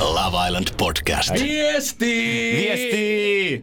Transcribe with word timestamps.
Love 0.00 0.46
Island 0.46 0.68
Podcast. 0.76 1.32
Viesti! 1.32 2.06
Viesti! 2.56 3.62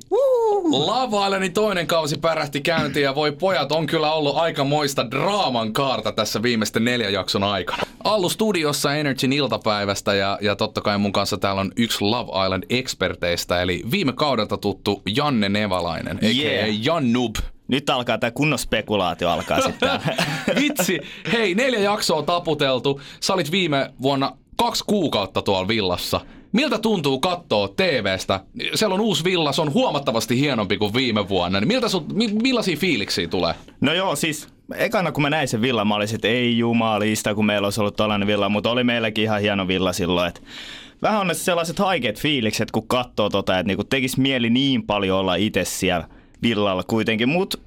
Love 0.71 1.25
Islandin 1.25 1.53
toinen 1.53 1.87
kausi 1.87 2.17
pärähti 2.17 2.61
käyntiin 2.61 3.03
ja 3.03 3.15
voi 3.15 3.31
pojat, 3.31 3.71
on 3.71 3.87
kyllä 3.87 4.13
ollut 4.13 4.37
aika 4.37 4.63
moista 4.63 5.11
draaman 5.11 5.73
kaarta 5.73 6.11
tässä 6.11 6.43
viimeisten 6.43 6.85
neljän 6.85 7.13
jakson 7.13 7.43
aikana. 7.43 7.83
Allu 8.03 8.29
studiossa 8.29 8.95
Energyn 8.95 9.33
iltapäivästä 9.33 10.13
ja, 10.13 10.37
ja 10.41 10.55
totta 10.55 10.81
kai 10.81 10.97
mun 10.97 11.13
kanssa 11.13 11.37
täällä 11.37 11.61
on 11.61 11.71
yksi 11.77 11.97
Love 12.01 12.45
Island 12.45 12.63
eksperteistä, 12.69 13.61
eli 13.61 13.83
viime 13.91 14.13
kaudelta 14.13 14.57
tuttu 14.57 15.01
Janne 15.15 15.49
Nevalainen, 15.49 16.19
Yeah. 16.23 16.85
Jannub. 16.85 17.35
Nyt 17.67 17.89
alkaa 17.89 18.17
tämä 18.17 18.31
kunnon 18.31 18.59
spekulaatio 18.59 19.29
alkaa 19.29 19.61
sitten. 19.61 19.89
Vitsi, 20.61 20.99
hei, 21.31 21.55
neljä 21.55 21.79
jaksoa 21.79 22.21
taputeltu. 22.23 23.01
Sä 23.19 23.33
olit 23.33 23.51
viime 23.51 23.93
vuonna 24.01 24.37
kaksi 24.57 24.83
kuukautta 24.87 25.41
tuolla 25.41 25.67
villassa. 25.67 26.21
Miltä 26.51 26.79
tuntuu 26.79 27.19
katsoa 27.19 27.67
TVstä? 27.67 28.39
Siellä 28.75 28.93
on 28.93 29.01
uusi 29.01 29.23
villa, 29.23 29.51
se 29.51 29.61
on 29.61 29.73
huomattavasti 29.73 30.39
hienompi 30.39 30.77
kuin 30.77 30.93
viime 30.93 31.29
vuonna. 31.29 31.59
Niin 31.59 31.67
miltä 31.67 31.89
sut, 31.89 32.13
mi, 32.13 32.27
millaisia 32.27 32.77
fiiliksiä 32.77 33.27
tulee? 33.27 33.53
No 33.81 33.93
joo, 33.93 34.15
siis 34.15 34.47
ekana 34.75 35.11
kun 35.11 35.21
mä 35.21 35.29
näin 35.29 35.47
sen 35.47 35.61
villan, 35.61 35.87
mä 35.87 35.95
olisin, 35.95 36.15
että 36.15 36.27
ei 36.27 36.57
jumalista, 36.57 37.35
kun 37.35 37.45
meillä 37.45 37.65
olisi 37.65 37.81
ollut 37.81 37.95
tällainen 37.95 38.27
villa, 38.27 38.49
mutta 38.49 38.71
oli 38.71 38.83
meilläkin 38.83 39.23
ihan 39.23 39.41
hieno 39.41 39.67
villa 39.67 39.93
silloin, 39.93 40.27
että 40.27 40.41
vähän 41.01 41.21
on 41.21 41.35
sellaiset 41.35 41.79
haikeat 41.79 42.19
fiilikset, 42.19 42.71
kun 42.71 42.87
katsoo 42.87 43.29
tota, 43.29 43.59
että 43.59 43.67
niinku 43.67 43.83
tekisi 43.83 44.21
mieli 44.21 44.49
niin 44.49 44.83
paljon 44.83 45.19
olla 45.19 45.35
itse 45.35 45.65
siellä 45.65 46.07
villalla 46.41 46.83
kuitenkin, 46.83 47.29
mutta 47.29 47.57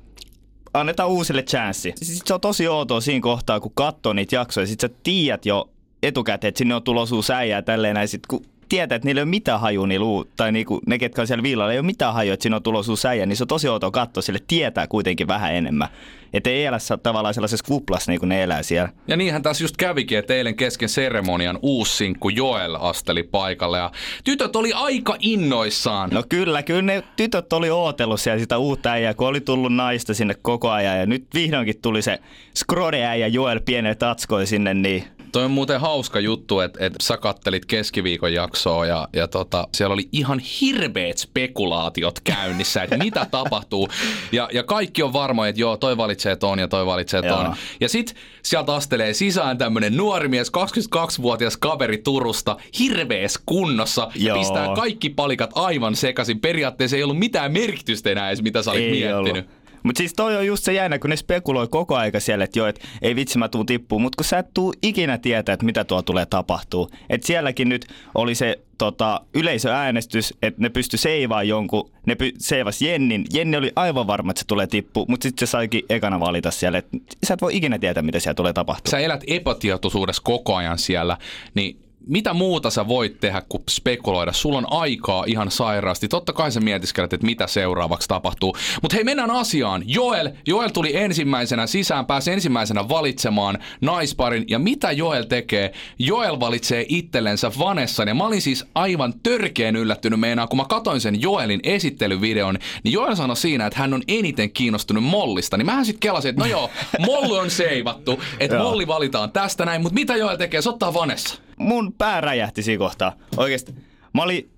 annetaan 0.74 1.08
uusille 1.08 1.42
chanssi. 1.42 1.92
Siis 2.02 2.22
se 2.24 2.34
on 2.34 2.40
tosi 2.40 2.68
outoa 2.68 3.00
siinä 3.00 3.22
kohtaa, 3.22 3.60
kun 3.60 3.72
katsoo 3.74 4.12
niitä 4.12 4.36
jaksoja, 4.36 4.66
sit 4.66 4.80
sä 4.80 4.90
tiedät 5.02 5.46
jo 5.46 5.70
etukäteen, 6.02 6.48
että 6.48 6.58
sinne 6.58 6.74
on 6.74 6.82
tulossa 6.82 7.16
uusi 7.16 7.32
äijä 7.32 7.56
ja 7.56 7.62
tälleen 7.62 7.94
näin, 7.94 8.08
sit 8.08 8.26
kun 8.26 8.44
tietää, 8.70 8.96
että 8.96 9.06
niillä 9.06 9.18
ei 9.18 9.22
ole 9.22 9.30
mitään 9.30 9.60
hajua 9.60 9.86
niillä 9.86 10.06
uu- 10.06 10.24
tai 10.36 10.52
niinku, 10.52 10.80
ne, 10.86 10.98
ketkä 10.98 11.20
on 11.20 11.26
siellä 11.26 11.42
villalla, 11.42 11.72
ei 11.72 11.78
ole 11.78 11.86
mitään 11.86 12.14
hajua, 12.14 12.34
että 12.34 12.42
siinä 12.42 12.56
on 12.56 12.62
tulossa 12.62 12.92
uusi 12.92 13.08
äijä, 13.08 13.26
niin 13.26 13.36
se 13.36 13.44
on 13.44 13.48
tosi 13.48 13.68
outoa 13.68 13.90
katsoa, 13.90 14.22
sille 14.22 14.38
tietää 14.48 14.86
kuitenkin 14.86 15.28
vähän 15.28 15.54
enemmän. 15.54 15.88
Että 16.32 16.50
ei 16.50 16.64
elä 16.64 16.78
tavallaan 17.02 17.34
sellaisessa 17.34 17.64
kuplassa, 17.66 18.12
niin 18.12 18.20
kuin 18.20 18.28
ne 18.28 18.42
elää 18.42 18.62
siellä. 18.62 18.88
Ja 19.08 19.16
niinhän 19.16 19.42
tässä 19.42 19.64
just 19.64 19.76
kävikin, 19.76 20.18
että 20.18 20.34
eilen 20.34 20.56
kesken 20.56 20.88
seremonian 20.88 21.58
uusi 21.62 21.96
sinkku 21.96 22.28
Joel 22.28 22.76
asteli 22.80 23.22
paikalle 23.22 23.78
ja 23.78 23.90
tytöt 24.24 24.56
oli 24.56 24.72
aika 24.72 25.16
innoissaan. 25.18 26.10
No 26.12 26.24
kyllä, 26.28 26.62
kyllä 26.62 26.82
ne 26.82 27.02
tytöt 27.16 27.52
oli 27.52 27.70
ootellut 27.70 28.20
siellä 28.20 28.40
sitä 28.40 28.58
uutta 28.58 28.90
äijää, 28.90 29.14
kun 29.14 29.28
oli 29.28 29.40
tullut 29.40 29.74
naista 29.74 30.14
sinne 30.14 30.34
koko 30.42 30.70
ajan. 30.70 30.98
Ja 30.98 31.06
nyt 31.06 31.24
vihdoinkin 31.34 31.80
tuli 31.82 32.02
se 32.02 32.18
Skrode-äijä 32.54 33.26
Joel 33.26 33.60
pienen 33.64 33.96
tatskoin 33.96 34.46
sinne, 34.46 34.74
niin 34.74 35.04
Toi 35.32 35.44
on 35.44 35.50
muuten 35.50 35.80
hauska 35.80 36.20
juttu, 36.20 36.60
että, 36.60 36.86
että 36.86 36.98
sä 37.02 37.16
kattelit 37.16 37.66
keskiviikon 37.66 38.32
jaksoa 38.32 38.86
ja, 38.86 39.08
ja 39.12 39.28
tota, 39.28 39.68
siellä 39.74 39.94
oli 39.94 40.08
ihan 40.12 40.38
hirveät 40.38 41.18
spekulaatiot 41.18 42.20
käynnissä, 42.20 42.82
että 42.82 42.96
mitä 42.96 43.26
tapahtuu. 43.30 43.88
Ja, 44.32 44.48
ja 44.52 44.62
kaikki 44.62 45.02
on 45.02 45.12
varmoja, 45.12 45.48
että 45.48 45.60
joo, 45.60 45.76
toi 45.76 45.96
valitsee 45.96 46.36
ton 46.36 46.58
ja 46.58 46.68
toi 46.68 46.86
valitsee 46.86 47.22
ton. 47.22 47.44
Joo. 47.44 47.54
Ja 47.80 47.88
sit 47.88 48.14
sieltä 48.42 48.74
astelee 48.74 49.14
sisään 49.14 49.58
tämmönen 49.58 49.96
nuori 49.96 50.28
mies, 50.28 50.52
22-vuotias 50.96 51.56
kaveri 51.56 51.98
Turusta, 51.98 52.56
hirvees 52.78 53.38
kunnossa 53.46 54.10
ja 54.14 54.28
Joo. 54.28 54.38
pistää 54.38 54.68
kaikki 54.74 55.10
palikat 55.10 55.50
aivan 55.54 55.96
sekaisin. 55.96 56.40
Periaatteessa 56.40 56.96
ei 56.96 57.02
ollut 57.02 57.18
mitään 57.18 57.52
merkitystä 57.52 58.10
enää 58.10 58.28
edes, 58.28 58.42
mitä 58.42 58.62
sä 58.62 58.70
olit 58.70 58.90
miettinyt. 58.90 59.59
Mutta 59.82 59.98
siis 59.98 60.14
toi 60.14 60.36
on 60.36 60.46
just 60.46 60.64
se 60.64 60.72
jännä, 60.72 60.98
kun 60.98 61.10
ne 61.10 61.16
spekuloi 61.16 61.68
koko 61.68 61.96
aika 61.96 62.20
siellä, 62.20 62.44
että 62.44 62.58
joo, 62.58 62.66
että 62.66 62.80
ei 63.02 63.16
vitsi 63.16 63.38
mä 63.38 63.48
tuun 63.48 63.66
tippuun, 63.66 64.02
mutta 64.02 64.16
kun 64.16 64.24
sä 64.24 64.38
et 64.38 64.54
tuu 64.54 64.72
ikinä 64.82 65.18
tietää, 65.18 65.52
että 65.52 65.66
mitä 65.66 65.84
tuo 65.84 66.02
tulee 66.02 66.26
tapahtuu. 66.26 66.90
Että 67.10 67.26
sielläkin 67.26 67.68
nyt 67.68 67.86
oli 68.14 68.34
se 68.34 68.58
tota, 68.78 69.20
yleisöäänestys, 69.34 70.34
että 70.42 70.62
ne 70.62 70.68
pysty 70.68 70.96
seivaamaan 70.96 71.48
jonkun, 71.48 71.90
ne 72.06 72.14
py, 72.14 72.32
seivas 72.38 72.82
Jennin. 72.82 73.24
Jenni 73.32 73.56
oli 73.56 73.72
aivan 73.76 74.06
varma, 74.06 74.30
että 74.30 74.40
se 74.40 74.46
tulee 74.46 74.66
tippu, 74.66 75.04
mutta 75.08 75.22
sitten 75.24 75.46
se 75.46 75.50
saikin 75.50 75.82
ekana 75.88 76.20
valita 76.20 76.50
siellä, 76.50 76.78
että 76.78 76.96
sä 77.26 77.34
et 77.34 77.42
voi 77.42 77.56
ikinä 77.56 77.78
tietää, 77.78 78.02
mitä 78.02 78.20
siellä 78.20 78.34
tulee 78.34 78.52
tapahtumaan. 78.52 78.90
sä 78.90 79.04
elät 79.04 79.24
epätietoisuudessa 79.26 80.22
koko 80.24 80.56
ajan 80.56 80.78
siellä, 80.78 81.16
niin 81.54 81.89
mitä 82.06 82.34
muuta 82.34 82.70
sä 82.70 82.88
voit 82.88 83.20
tehdä 83.20 83.42
kuin 83.48 83.62
spekuloida? 83.70 84.32
Sulla 84.32 84.58
on 84.58 84.72
aikaa 84.72 85.24
ihan 85.26 85.50
sairaasti. 85.50 86.08
Totta 86.08 86.32
kai 86.32 86.52
sä 86.52 86.60
mietiskelet, 86.60 87.12
että 87.12 87.26
mitä 87.26 87.46
seuraavaksi 87.46 88.08
tapahtuu. 88.08 88.56
Mutta 88.82 88.96
hei, 88.96 89.04
mennään 89.04 89.30
asiaan. 89.30 89.82
Joel, 89.86 90.30
Joel 90.46 90.68
tuli 90.68 90.96
ensimmäisenä 90.96 91.66
sisään, 91.66 92.06
pääsi 92.06 92.32
ensimmäisenä 92.32 92.88
valitsemaan 92.88 93.58
naisparin. 93.80 94.44
Ja 94.48 94.58
mitä 94.58 94.92
Joel 94.92 95.22
tekee? 95.22 95.72
Joel 95.98 96.40
valitsee 96.40 96.84
itsellensä 96.88 97.52
Vanessan. 97.58 98.08
Ja 98.08 98.14
mä 98.14 98.26
olin 98.26 98.42
siis 98.42 98.64
aivan 98.74 99.14
törkeen 99.22 99.76
yllättynyt 99.76 100.20
meinaa, 100.20 100.46
kun 100.46 100.56
mä 100.56 100.64
katoin 100.68 101.00
sen 101.00 101.20
Joelin 101.20 101.60
esittelyvideon, 101.62 102.58
niin 102.84 102.92
Joel 102.92 103.14
sanoi 103.14 103.36
siinä, 103.36 103.66
että 103.66 103.78
hän 103.78 103.94
on 103.94 104.02
eniten 104.08 104.50
kiinnostunut 104.50 105.04
Mollista. 105.04 105.56
Niin 105.56 105.66
mähän 105.66 105.86
sitten 105.86 106.00
kelasin, 106.00 106.28
että 106.28 106.42
no 106.42 106.46
joo, 106.46 106.70
Molli 106.98 107.38
on 107.38 107.50
seivattu, 107.50 108.20
että. 108.40 108.58
Molli 108.70 108.86
valitaan 108.86 109.32
tästä 109.32 109.64
näin, 109.64 109.82
mutta 109.82 109.94
mitä 109.94 110.16
Joel 110.16 110.36
tekee? 110.36 110.62
Se 110.62 110.68
ottaa 110.68 110.94
Vanessa. 110.94 111.49
Mun 111.60 111.92
pää 111.98 112.20
räjähti 112.20 112.62
siinä 112.62 112.78
kohtaa. 112.78 113.12
Oikeesti. 113.36 113.74
Mä 114.14 114.22
olin, 114.22 114.50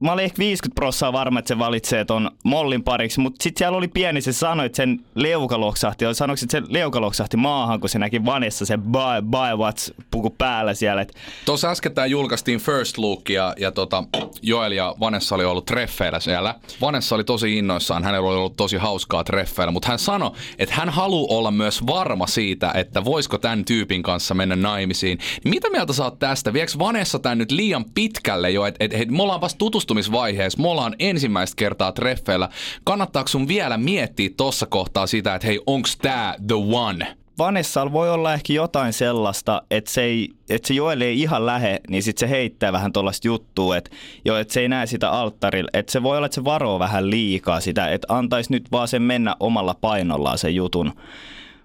mä 0.00 0.12
olin 0.12 0.24
ehkä 0.24 0.38
50 0.38 0.74
prossaa 0.74 1.12
varma, 1.12 1.38
että 1.38 1.48
se 1.48 1.58
valitsee 1.58 2.04
ton 2.04 2.30
mollin 2.44 2.82
pariksi, 2.82 3.20
mutta 3.20 3.42
sitten 3.42 3.58
siellä 3.58 3.78
oli 3.78 3.88
pieni, 3.88 4.20
se 4.20 4.32
sanoi, 4.32 4.66
että 4.66 4.76
sen 4.76 5.00
leuka 5.14 5.60
loksahti, 5.60 6.04
sanoiko, 6.12 6.40
että 6.42 6.60
se 6.60 6.62
leuka 6.68 7.00
loksahti 7.00 7.36
maahan, 7.36 7.80
kun 7.80 7.88
se 7.88 7.98
näki 7.98 8.24
Vanessa 8.24 8.66
se 8.66 8.78
bye, 8.78 9.22
bye 9.30 9.68
what's 9.68 10.04
puku 10.10 10.30
päällä 10.30 10.74
siellä. 10.74 11.02
Et, 11.02 11.14
Tuossa 11.44 11.70
äskettäin 11.70 12.10
julkaistiin 12.10 12.60
First 12.60 12.98
Look 12.98 13.30
ja, 13.30 13.54
ja 13.58 13.72
tota, 13.72 14.04
Joel 14.42 14.72
ja 14.72 14.94
Vanessa 15.00 15.34
oli 15.34 15.44
ollut 15.44 15.64
treffeillä 15.64 16.20
siellä. 16.20 16.54
Vanessa 16.80 17.14
oli 17.14 17.24
tosi 17.24 17.58
innoissaan, 17.58 18.04
hänellä 18.04 18.28
oli 18.28 18.36
ollut 18.36 18.56
tosi 18.56 18.76
hauskaa 18.76 19.24
treffeillä, 19.24 19.72
mutta 19.72 19.88
hän 19.88 19.98
sanoi, 19.98 20.30
että 20.58 20.74
hän 20.74 20.88
haluaa 20.88 21.36
olla 21.36 21.50
myös 21.50 21.86
varma 21.86 22.26
siitä, 22.26 22.72
että 22.74 23.04
voisiko 23.04 23.38
tämän 23.38 23.64
tyypin 23.64 24.02
kanssa 24.02 24.34
mennä 24.34 24.56
naimisiin. 24.56 25.18
Mitä 25.44 25.70
mieltä 25.70 25.92
sä 25.92 26.04
oot 26.04 26.18
tästä? 26.18 26.52
Vieks 26.52 26.78
Vanessa 26.78 27.18
tämän 27.18 27.38
nyt 27.38 27.50
liian 27.50 27.84
pitkälle 27.94 28.50
jo, 28.50 28.66
että 28.66 28.84
et, 28.84 28.94
et, 28.94 29.10
me 29.10 29.22
ollaan 29.22 29.40
vasta 29.40 29.58
tutustumisvaiheessa, 29.90 30.62
me 30.62 30.68
ollaan 30.68 30.94
ensimmäistä 30.98 31.56
kertaa 31.56 31.92
treffeillä. 31.92 32.48
Kannattaako 32.84 33.28
sun 33.28 33.48
vielä 33.48 33.76
miettiä 33.76 34.30
tuossa 34.36 34.66
kohtaa 34.66 35.06
sitä, 35.06 35.34
että 35.34 35.46
hei, 35.46 35.60
onks 35.66 35.96
tää 35.96 36.34
the 36.46 36.54
one? 36.54 37.16
Vanessalla 37.38 37.92
voi 37.92 38.10
olla 38.10 38.34
ehkä 38.34 38.52
jotain 38.52 38.92
sellaista, 38.92 39.62
että 39.70 39.90
se, 39.90 40.02
ei, 40.02 40.28
että 40.50 40.68
se 40.68 40.74
Joel 40.74 41.00
ei 41.00 41.20
ihan 41.20 41.46
lähe, 41.46 41.80
niin 41.88 42.02
sitten 42.02 42.28
se 42.28 42.30
heittää 42.30 42.72
vähän 42.72 42.92
tuollaista 42.92 43.28
juttua, 43.28 43.76
että, 43.76 43.90
jo, 44.24 44.36
että 44.36 44.54
se 44.54 44.60
ei 44.60 44.68
näe 44.68 44.86
sitä 44.86 45.10
alttarilla. 45.10 45.70
Että 45.72 45.92
se 45.92 46.02
voi 46.02 46.16
olla, 46.16 46.26
että 46.26 46.34
se 46.34 46.44
varoo 46.44 46.78
vähän 46.78 47.10
liikaa 47.10 47.60
sitä, 47.60 47.88
että 47.88 48.14
antaisi 48.14 48.52
nyt 48.52 48.72
vaan 48.72 48.88
sen 48.88 49.02
mennä 49.02 49.36
omalla 49.40 49.74
painollaan 49.80 50.38
sen 50.38 50.54
jutun. 50.54 50.92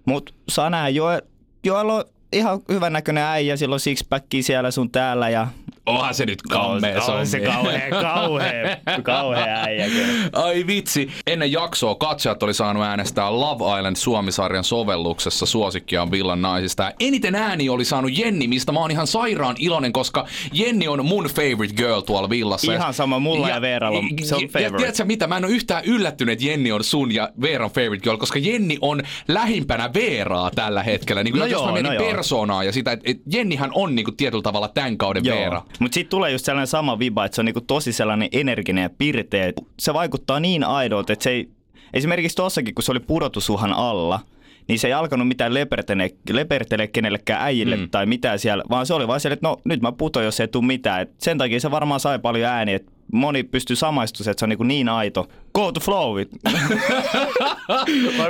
Mutta 0.06 0.34
saa 0.50 0.69
nähdä, 0.69 0.90
Joel, 0.90 1.22
Joel 1.63 1.90
on 1.90 2.03
ihan 2.34 2.59
hyvän 2.69 2.94
näköinen 2.94 3.24
äijä, 3.24 3.57
sillä 3.57 3.74
on 3.74 3.80
sixpackia 3.80 4.44
siellä 4.44 4.72
sun 4.72 4.92
täällä 4.92 5.30
ja 5.30 5.47
Onhan 5.85 6.13
se 6.13 6.25
nyt 6.25 6.41
kammea 6.41 7.03
on, 7.03 7.13
on 7.19 7.28
se 7.28 7.38
sommi. 7.38 7.53
kauhea, 7.53 7.90
kauhea, 8.01 8.78
kauhea 9.03 9.46
äijä. 9.63 9.85
Ai 10.34 10.68
vitsi. 10.68 11.09
Ennen 11.28 11.51
jaksoa 11.51 11.96
katsojat 11.96 12.44
oli 12.44 12.53
saanut 12.53 12.84
äänestää 12.84 13.40
Love 13.40 13.78
Island 13.79 13.95
Suomi-sarjan 13.95 14.63
sovelluksessa 14.63 15.45
suosikkiaan 15.45 16.12
Villan 16.12 16.41
naisista. 16.41 16.84
Ja 16.84 16.91
eniten 17.00 17.35
ääni 17.35 17.69
oli 17.69 17.85
saanut 17.85 18.18
Jenni, 18.18 18.47
mistä 18.47 18.72
mä 18.72 18.79
oon 18.79 18.91
ihan 18.91 19.07
sairaan 19.07 19.56
iloinen, 19.59 19.94
koska 19.94 20.25
Jenni 20.53 20.88
on 20.88 21.06
mun 21.06 21.25
favorite 21.25 21.74
girl 21.74 22.01
tuolla 22.01 22.30
Villassa. 22.30 22.74
Ihan 22.74 22.94
sama, 22.94 23.19
mulla 23.19 23.50
ja 23.50 23.62
Veeralla 23.62 24.00
on- 24.00 24.09
se 24.24 24.36
on 24.36 24.42
Ja 24.42 24.48
favorite. 24.48 24.77
tiedätkö 24.77 25.06
mitä, 25.06 25.27
mä 25.27 25.38
en 25.38 25.45
ole 25.45 25.51
yhtään 25.54 25.83
yllättynyt, 25.86 26.33
että 26.33 26.45
Jenni 26.45 26.71
on 26.71 26.83
sun 26.83 27.12
ja 27.13 27.30
Veeran 27.42 27.69
favorite 27.69 28.04
girl, 28.04 28.18
koska 28.18 28.39
Jenni 28.39 28.77
on 28.81 29.01
lähimpänä 29.27 29.94
Veeraa 29.94 30.51
tällä 30.56 30.83
hetkellä. 30.83 31.24
Niin 31.24 31.36
No 31.36 31.45
jos 31.45 31.51
joo, 31.51 31.65
mä 31.65 31.71
mietin 31.71 31.89
no 31.92 31.94
joo. 31.94 32.12
persoonaa 32.12 32.63
ja 32.63 32.71
sitä, 32.71 32.92
että 32.92 33.12
et 33.12 33.18
Jennihän 33.33 33.71
on 33.74 33.95
niinku 33.95 34.12
tietyllä 34.12 34.42
tavalla 34.44 34.68
tämän 34.68 34.98
kauden 34.98 35.24
Veera. 35.24 35.62
Mutta 35.80 35.95
sitten 35.95 36.10
tulee 36.10 36.31
just 36.31 36.45
sellainen 36.45 36.68
sama 36.68 37.00
viba, 37.00 37.25
että 37.25 37.36
se 37.36 37.42
on 37.42 37.45
niinku 37.45 37.62
tosi 37.62 37.94
sellainen 37.94 38.30
energinen 38.31 38.81
ja 38.81 38.89
pirteä. 38.98 39.54
Se 39.80 39.94
vaikuttaa 39.94 40.39
niin 40.39 40.63
aidolta, 40.63 41.13
että 41.13 41.24
se 41.24 41.30
ei, 41.30 41.50
esimerkiksi 41.94 42.36
tossakin, 42.36 42.75
kun 42.75 42.83
se 42.83 42.92
oli 42.92 43.00
pudotusuhan 43.00 43.74
alla, 43.74 44.19
niin 44.68 44.80
se 44.80 44.88
ei 44.88 44.94
alkanut 44.94 45.27
mitään 45.27 45.54
lepertele, 45.54 46.10
lepertele 46.30 46.88
kenellekään 46.88 47.42
äijille 47.42 47.75
mm. 47.75 47.89
tai 47.89 48.06
mitään 48.06 48.39
siellä, 48.39 48.63
vaan 48.69 48.86
se 48.86 48.94
oli 48.94 49.07
vaan 49.07 49.19
siellä, 49.19 49.33
että 49.33 49.48
no 49.48 49.57
nyt 49.63 49.81
mä 49.81 49.92
putoin, 49.92 50.25
jos 50.25 50.39
ei 50.39 50.48
tule 50.48 50.66
mitään. 50.66 51.01
Et 51.01 51.12
sen 51.18 51.38
takia 51.38 51.60
se 51.60 51.72
varmaan 51.72 52.00
sai 52.00 52.19
paljon 52.19 52.50
ääniä, 52.50 52.75
että 52.75 52.92
moni 53.13 53.44
pystyy 53.44 53.75
samaistumaan, 53.75 54.31
että 54.31 54.40
se 54.40 54.46
on 54.46 54.50
niin, 54.50 54.68
niin 54.68 54.90
aito. 54.90 55.28
Go 55.54 55.72
to 55.72 55.80
flow 55.80 56.19
it. 56.19 56.30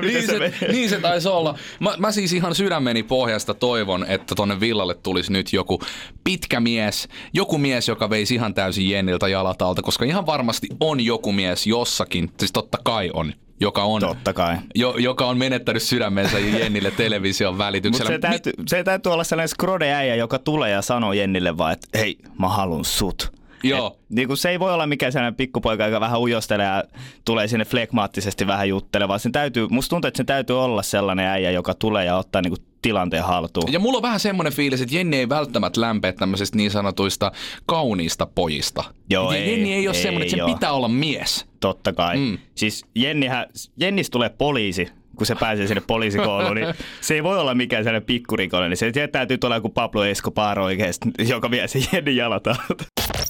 Niin, 0.01 0.25
se, 0.25 0.33
menee? 0.33 0.53
niin 0.71 0.89
se 0.89 0.99
taisi 0.99 1.27
olla. 1.29 1.57
Mä, 1.79 1.93
mä 1.97 2.11
siis 2.11 2.33
ihan 2.33 2.55
sydämeni 2.55 3.03
pohjasta 3.03 3.53
toivon, 3.53 4.05
että 4.09 4.35
tonne 4.35 4.59
villalle 4.59 4.95
tulisi 4.95 5.31
nyt 5.31 5.53
joku 5.53 5.81
pitkä 6.23 6.59
mies, 6.59 7.07
joku 7.33 7.57
mies, 7.57 7.87
joka 7.87 8.09
veisi 8.09 8.35
ihan 8.35 8.53
täysin 8.53 8.89
Jenniltä 8.89 9.27
jalat 9.27 9.61
alta, 9.61 9.81
koska 9.81 10.05
ihan 10.05 10.25
varmasti 10.25 10.67
on 10.79 10.99
joku 10.99 11.31
mies 11.31 11.67
jossakin, 11.67 12.31
siis 12.39 12.51
totta 12.51 12.77
kai 12.83 13.09
on, 13.13 13.33
joka 13.59 13.83
on, 13.83 14.01
Totta 14.01 14.33
kai. 14.33 14.55
jo, 14.75 14.95
joka 14.97 15.25
on 15.25 15.37
menettänyt 15.37 15.83
sydämensä 15.83 16.39
Jennille 16.39 16.91
television 16.91 17.53
Mutta 17.53 17.65
välityksellä. 17.65 18.11
se, 18.11 18.19
täytyy, 18.19 18.53
se 18.67 18.83
täytyy 18.83 19.11
olla 19.11 19.23
sellainen 19.23 19.49
skrode-äijä, 19.49 20.15
joka 20.15 20.39
tulee 20.39 20.71
ja 20.71 20.81
sanoo 20.81 21.13
Jennille 21.13 21.57
vaan, 21.57 21.73
että 21.73 21.97
hei, 21.99 22.17
mä 22.39 22.49
halun 22.49 22.85
sut. 22.85 23.31
Joo. 23.69 23.87
Et, 23.87 24.09
niin 24.09 24.27
kuin 24.27 24.37
se 24.37 24.49
ei 24.49 24.59
voi 24.59 24.73
olla 24.73 24.87
mikään 24.87 25.11
sellainen 25.11 25.35
pikkupoika, 25.35 25.85
joka 25.85 25.99
vähän 25.99 26.19
ujostelee 26.19 26.65
ja 26.65 26.83
tulee 27.25 27.47
sinne 27.47 27.65
flekmaattisesti 27.65 28.47
vähän 28.47 28.69
juttelemaan. 28.69 29.19
Sen 29.19 29.31
täytyy, 29.31 29.67
musta 29.69 29.89
tuntuu, 29.89 30.07
että 30.07 30.17
se 30.17 30.23
täytyy 30.23 30.63
olla 30.63 30.83
sellainen 30.83 31.27
äijä, 31.27 31.51
joka 31.51 31.73
tulee 31.73 32.05
ja 32.05 32.17
ottaa 32.17 32.41
niin 32.41 32.51
kuin 32.51 32.65
tilanteen 32.81 33.23
haltuun. 33.23 33.73
Ja 33.73 33.79
mulla 33.79 33.97
on 33.97 34.01
vähän 34.01 34.19
semmoinen 34.19 34.53
fiilis, 34.53 34.81
että 34.81 34.95
Jenni 34.95 35.17
ei 35.17 35.29
välttämättä 35.29 35.81
lämpeä 35.81 36.13
tämmöisistä 36.13 36.57
niin 36.57 36.71
sanotuista 36.71 37.31
kauniista 37.65 38.25
pojista. 38.35 38.83
Joo, 39.09 39.31
Ja 39.31 39.37
ei, 39.37 39.51
Jenni 39.51 39.73
ei 39.73 39.87
ole 39.87 39.95
ei, 39.95 40.03
semmoinen, 40.03 40.25
että 40.25 40.31
sen 40.31 40.37
joo. 40.37 40.53
pitää 40.53 40.71
olla 40.71 40.87
mies. 40.87 41.45
Totta 41.59 41.93
kai. 41.93 42.17
Mm. 42.17 42.37
Siis 42.55 42.85
Jennihän, 42.95 43.45
Jennis 43.79 44.09
tulee 44.09 44.29
poliisi, 44.29 44.87
kun 45.15 45.25
se 45.25 45.35
pääsee 45.35 45.67
sinne 45.67 45.83
poliisikouluun, 45.87 46.55
niin 46.55 46.67
se 47.01 47.13
ei 47.13 47.23
voi 47.23 47.39
olla 47.39 47.55
mikään 47.55 47.83
sellainen 47.83 48.05
pikkurikollinen. 48.05 48.77
Se 48.77 48.91
sieltä 48.93 49.11
täytyy 49.11 49.37
tulla 49.37 49.55
joku 49.55 49.69
Pablo 49.69 50.05
Escobar 50.05 50.59
oikeasti, 50.59 51.09
joka 51.27 51.51
vie 51.51 51.67
sen 51.67 51.85
Jennin 51.91 52.15
jalat. 52.15 52.43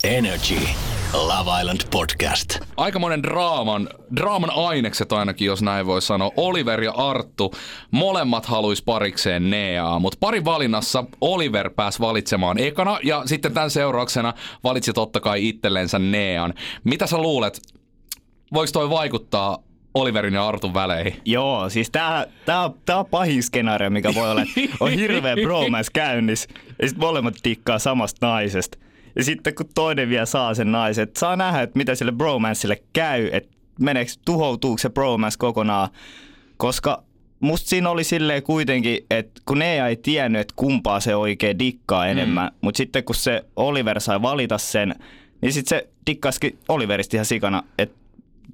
Energy. 0.03 0.55
Love 1.13 1.61
Island 1.61 1.81
Podcast. 1.91 2.59
Aikamoinen 2.77 3.23
draaman, 3.23 3.89
draaman 4.15 4.51
ainekset 4.55 5.13
ainakin, 5.13 5.45
jos 5.45 5.61
näin 5.61 5.85
voi 5.85 6.01
sanoa. 6.01 6.31
Oliver 6.37 6.83
ja 6.83 6.91
Arttu, 6.91 7.53
molemmat 7.91 8.45
haluis 8.45 8.81
parikseen 8.81 9.49
Neaa, 9.49 9.99
mutta 9.99 10.17
parin 10.19 10.45
valinnassa 10.45 11.03
Oliver 11.21 11.69
pääsi 11.69 11.99
valitsemaan 11.99 12.57
ekana 12.57 12.99
ja 13.03 13.23
sitten 13.25 13.53
tämän 13.53 13.69
seurauksena 13.69 14.33
valitsi 14.63 14.93
totta 14.93 15.19
kai 15.19 15.47
itsellensä 15.47 15.99
Nean. 15.99 16.53
Mitä 16.83 17.07
sä 17.07 17.17
luulet, 17.17 17.61
voiko 18.53 18.71
toi 18.71 18.89
vaikuttaa 18.89 19.57
Oliverin 19.95 20.33
ja 20.33 20.47
Artun 20.47 20.73
väleihin? 20.73 21.15
Joo, 21.25 21.69
siis 21.69 21.91
tää, 21.91 22.27
tää, 22.45 22.69
tää 22.85 22.99
on 22.99 23.05
pahin 23.05 23.43
skenaario, 23.43 23.89
mikä 23.89 24.13
voi 24.15 24.31
olla, 24.31 24.43
on 24.79 24.91
hirveä 24.91 25.35
bromance 25.43 25.91
käynnissä 25.93 26.49
ja 26.81 26.87
sitten 26.87 27.07
molemmat 27.07 27.35
tikkaa 27.43 27.79
samasta 27.79 28.27
naisesta. 28.27 28.77
Ja 29.15 29.23
sitten 29.23 29.55
kun 29.55 29.69
toinen 29.75 30.09
vielä 30.09 30.25
saa 30.25 30.53
sen 30.53 30.71
naisen, 30.71 31.03
että 31.03 31.19
saa 31.19 31.35
nähdä, 31.35 31.61
että 31.61 31.77
mitä 31.77 31.95
sille 31.95 32.11
bromancelle 32.11 32.81
käy, 32.93 33.29
että 33.31 33.49
meneekö, 33.79 34.11
tuhoutuuko 34.25 34.77
se 34.77 34.89
bromance 34.89 35.37
kokonaan. 35.37 35.89
Koska 36.57 37.03
musta 37.39 37.69
siinä 37.69 37.89
oli 37.89 38.03
silleen 38.03 38.43
kuitenkin, 38.43 39.05
että 39.09 39.41
kun 39.45 39.59
ne 39.59 39.87
ei 39.87 39.95
tiennyt, 39.95 40.41
että 40.41 40.53
kumpaa 40.55 40.99
se 40.99 41.15
oikein 41.15 41.59
dikkaa 41.59 42.07
enemmän, 42.07 42.47
mm. 42.47 42.57
mutta 42.61 42.77
sitten 42.77 43.03
kun 43.03 43.15
se 43.15 43.45
Oliver 43.55 43.99
sai 43.99 44.21
valita 44.21 44.57
sen, 44.57 44.95
niin 45.41 45.53
sitten 45.53 45.79
se 45.79 45.89
dikkasikin 46.07 46.59
Oliverista 46.69 47.17
ihan 47.17 47.25
sikana, 47.25 47.63
että 47.77 48.04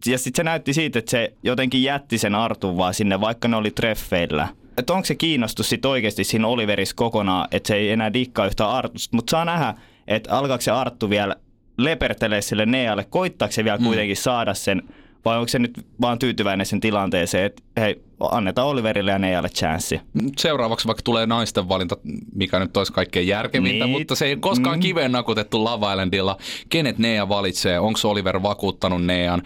ja 0.06 0.18
sitten 0.18 0.40
se 0.40 0.44
näytti 0.44 0.74
siitä, 0.74 1.00
että 1.00 1.12
se 1.12 1.34
jotenkin 1.44 1.84
jätti 1.84 2.18
sen 2.18 2.36
Artun 2.36 2.78
vaan 2.78 2.94
sinne, 2.94 3.22
vaikka 3.22 3.48
ne 3.48 3.56
oli 3.56 3.72
treffeillä. 3.72 4.48
Että 4.78 4.94
onko 4.94 5.06
se 5.06 5.16
kiinnostus 5.16 5.70
sitten 5.70 5.92
oikeasti 5.92 6.24
siinä 6.24 6.48
Oliverissa 6.48 6.96
kokonaan, 6.96 7.48
että 7.52 7.68
se 7.68 7.76
ei 7.76 7.92
enää 7.92 8.14
dikkaa 8.14 8.46
yhtä 8.46 8.70
Artusta. 8.70 9.16
Mutta 9.16 9.32
saa 9.32 9.46
nähdä, 9.46 9.74
että 10.08 10.38
alkaako 10.38 10.62
se 10.62 10.72
Arttu 10.72 11.10
vielä 11.10 11.36
lepertelee 11.78 12.42
sille 12.42 12.66
Nealle, 12.66 13.04
koittaako 13.04 13.52
se 13.52 13.64
vielä 13.64 13.78
mm. 13.78 13.84
kuitenkin 13.84 14.18
saada 14.18 14.54
sen, 14.54 14.84
vai 15.26 15.38
onko 15.38 15.48
se 15.48 15.60
nyt 15.60 15.86
vaan 16.02 16.20
tyytyväinen 16.20 16.66
sen 16.66 16.80
tilanteeseen, 16.80 17.46
että 17.46 17.64
hei, 17.78 18.02
annetaan 18.32 18.68
Oliverille 18.68 19.12
ja 19.12 19.20
Nealle 19.20 19.50
chanssi. 19.50 20.02
Seuraavaksi 20.38 20.88
vaikka 20.88 21.02
tulee 21.04 21.26
naisten 21.26 21.70
valinta, 21.70 21.98
mikä 22.36 22.60
nyt 22.60 22.78
olisi 22.78 22.94
kaikkein 22.94 23.28
järkevintä, 23.28 23.86
Niin. 23.86 23.90
mutta 24.00 24.16
se 24.16 24.26
ei 24.26 24.36
koskaan 24.36 24.78
Mm. 24.78 24.82
kiveen 24.82 25.12
nakutettu 25.12 25.64
Love 25.64 25.92
Islandilla. 25.92 26.38
Kenet 26.70 26.98
Nea 26.98 27.30
valitsee? 27.30 27.80
Onko 27.80 28.00
Oliver 28.04 28.44
vakuuttanut 28.44 29.06
Nean? 29.06 29.42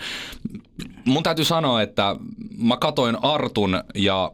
Mun 1.06 1.24
täytyy 1.24 1.46
sanoa, 1.46 1.82
että 1.82 2.16
mä 2.58 2.78
katoin 2.78 3.18
Artun 3.22 3.84
ja 3.96 4.32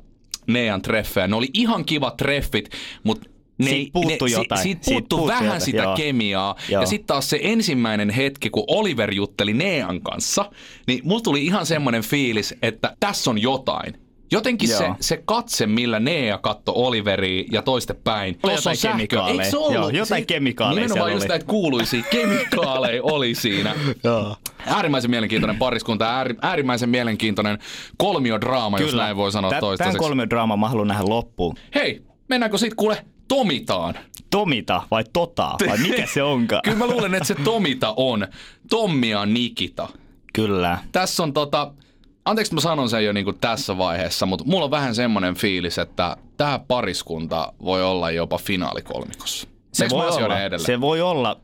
Nean 0.48 0.82
treffejä. 0.82 1.28
Ne 1.28 1.36
oli 1.36 1.50
ihan 1.54 1.86
kivat 1.86 2.18
treffit, 2.18 2.70
mutta 3.04 3.30
ne, 3.62 3.70
Siitä 3.70 3.76
ei- 3.86 3.90
puuttui 3.94 4.30
ne, 4.30 4.36
jotain. 4.36 4.60
Si, 4.60 4.64
siitä 4.64 4.84
Siitä 4.86 5.00
puuttuu 5.00 5.18
puuttui 5.18 5.34
vähän 5.34 5.46
jotain, 5.46 5.62
sitä 5.62 5.84
joo. 5.84 5.96
kemiaa. 5.96 6.56
Joo. 6.70 6.82
Ja 6.82 6.88
sitten 6.88 7.08
taas 7.08 7.30
se 7.30 7.40
ensimmäinen 7.44 8.10
hetki, 8.10 8.50
kun 8.50 8.64
Oliver 8.68 9.14
jutteli 9.14 9.54
Nean 9.54 10.02
kanssa, 10.02 10.52
niin 10.88 11.02
mulla 11.04 11.22
tuli 11.22 11.46
ihan 11.46 11.66
semmoinen 11.66 12.02
fiilis, 12.04 12.56
että 12.62 12.96
tässä 13.00 13.30
on 13.30 13.42
jotain. 13.42 13.94
Jotenkin 14.34 14.70
se, 14.70 14.84
Joo. 14.84 14.96
se 15.00 15.22
katse, 15.26 15.68
millä 15.68 16.00
Nea 16.00 16.38
katto 16.38 16.74
Oliveria 16.76 17.44
ja 17.52 17.62
toiste 17.62 17.94
päin. 17.94 18.40
Oli 18.44 18.54
jotain 18.54 18.78
sähkö. 18.78 18.98
kemikaaleja. 18.98 19.32
Eikö 19.44 19.52
se 19.52 19.58
ollut? 19.58 19.74
Joo, 19.74 19.90
jotain 19.90 20.26
kemikaaleja 20.26 20.76
Nimenomaan 20.88 20.98
siellä 21.10 21.16
just 21.16 21.24
oli. 21.24 21.30
näitä 21.30 21.46
kuuluisia 21.46 22.04
kemikaaleja 22.12 23.04
oli 23.14 23.36
siinä. 23.36 23.76
Joo. 24.04 24.36
Äärimmäisen 24.66 25.12
mielenkiintoinen 25.12 25.58
pariskunta, 25.60 26.10
ääri, 26.16 26.36
äärimmäisen 26.42 26.90
mielenkiintoinen 26.90 27.58
kolmiodraama, 27.98 28.80
jos 28.80 28.94
näin 28.94 29.16
voi 29.18 29.32
sanoa 29.32 29.50
Tä- 29.50 29.54
Tämän 29.56 29.62
toistaiseksi. 29.62 29.98
kolmiodraaman 30.00 30.60
mä 30.60 30.70
haluan 30.70 30.88
nähdä 30.88 31.04
loppuun. 31.08 31.56
Hei, 31.76 32.02
mennäänkö 32.30 32.58
sitten 32.58 32.76
kuule 32.76 33.06
Tomitaan? 33.32 33.96
Tomita 34.30 34.82
vai 34.92 35.04
Tota 35.14 35.56
vai 35.68 35.78
mikä 35.78 36.06
se 36.06 36.24
onkaan? 36.24 36.62
Kyllä 36.66 36.78
mä 36.78 36.88
luulen, 36.88 37.16
että 37.16 37.28
se 37.28 37.36
Tomita 37.36 37.94
on. 37.98 38.28
Tommia 38.70 39.26
Nikita. 39.26 39.88
Kyllä. 40.34 40.78
Tässä 40.92 41.24
on 41.24 41.34
tota, 41.34 41.74
anteeksi 42.26 42.54
mä 42.54 42.62
sanon 42.62 42.90
sen 42.90 43.06
jo 43.06 43.14
niin 43.14 43.24
kuin 43.24 43.38
tässä 43.42 43.78
vaiheessa, 43.78 44.26
mutta 44.26 44.46
mulla 44.46 44.66
on 44.66 44.72
vähän 44.72 44.96
semmoinen 44.96 45.36
fiilis, 45.36 45.78
että 45.78 46.18
tämä 46.38 46.60
pariskunta 46.68 47.54
voi 47.64 47.84
olla 47.84 48.12
jopa 48.12 48.38
finaalikolmikossa. 48.38 49.48
Se 49.74 49.88
voi, 49.90 50.08
olla, 50.08 50.58
se 50.58 50.82
voi 50.82 51.02
olla. 51.02 51.40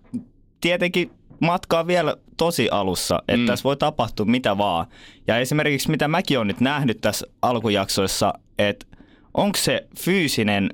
Tietenkin 0.61 1.11
matka 1.39 1.79
on 1.79 1.87
vielä 1.87 2.15
tosi 2.37 2.69
alussa, 2.69 3.19
että 3.19 3.37
mm. 3.37 3.45
tässä 3.45 3.63
voi 3.63 3.77
tapahtua 3.77 4.25
mitä 4.25 4.57
vaan. 4.57 4.85
Ja 5.27 5.37
esimerkiksi 5.37 5.91
mitä 5.91 6.07
mäkin 6.07 6.37
olen 6.37 6.47
nyt 6.47 6.59
nähnyt 6.59 7.01
tässä 7.01 7.27
alkujaksoissa, 7.41 8.33
että 8.57 8.85
onko 9.33 9.57
se 9.57 9.87
fyysinen 9.99 10.69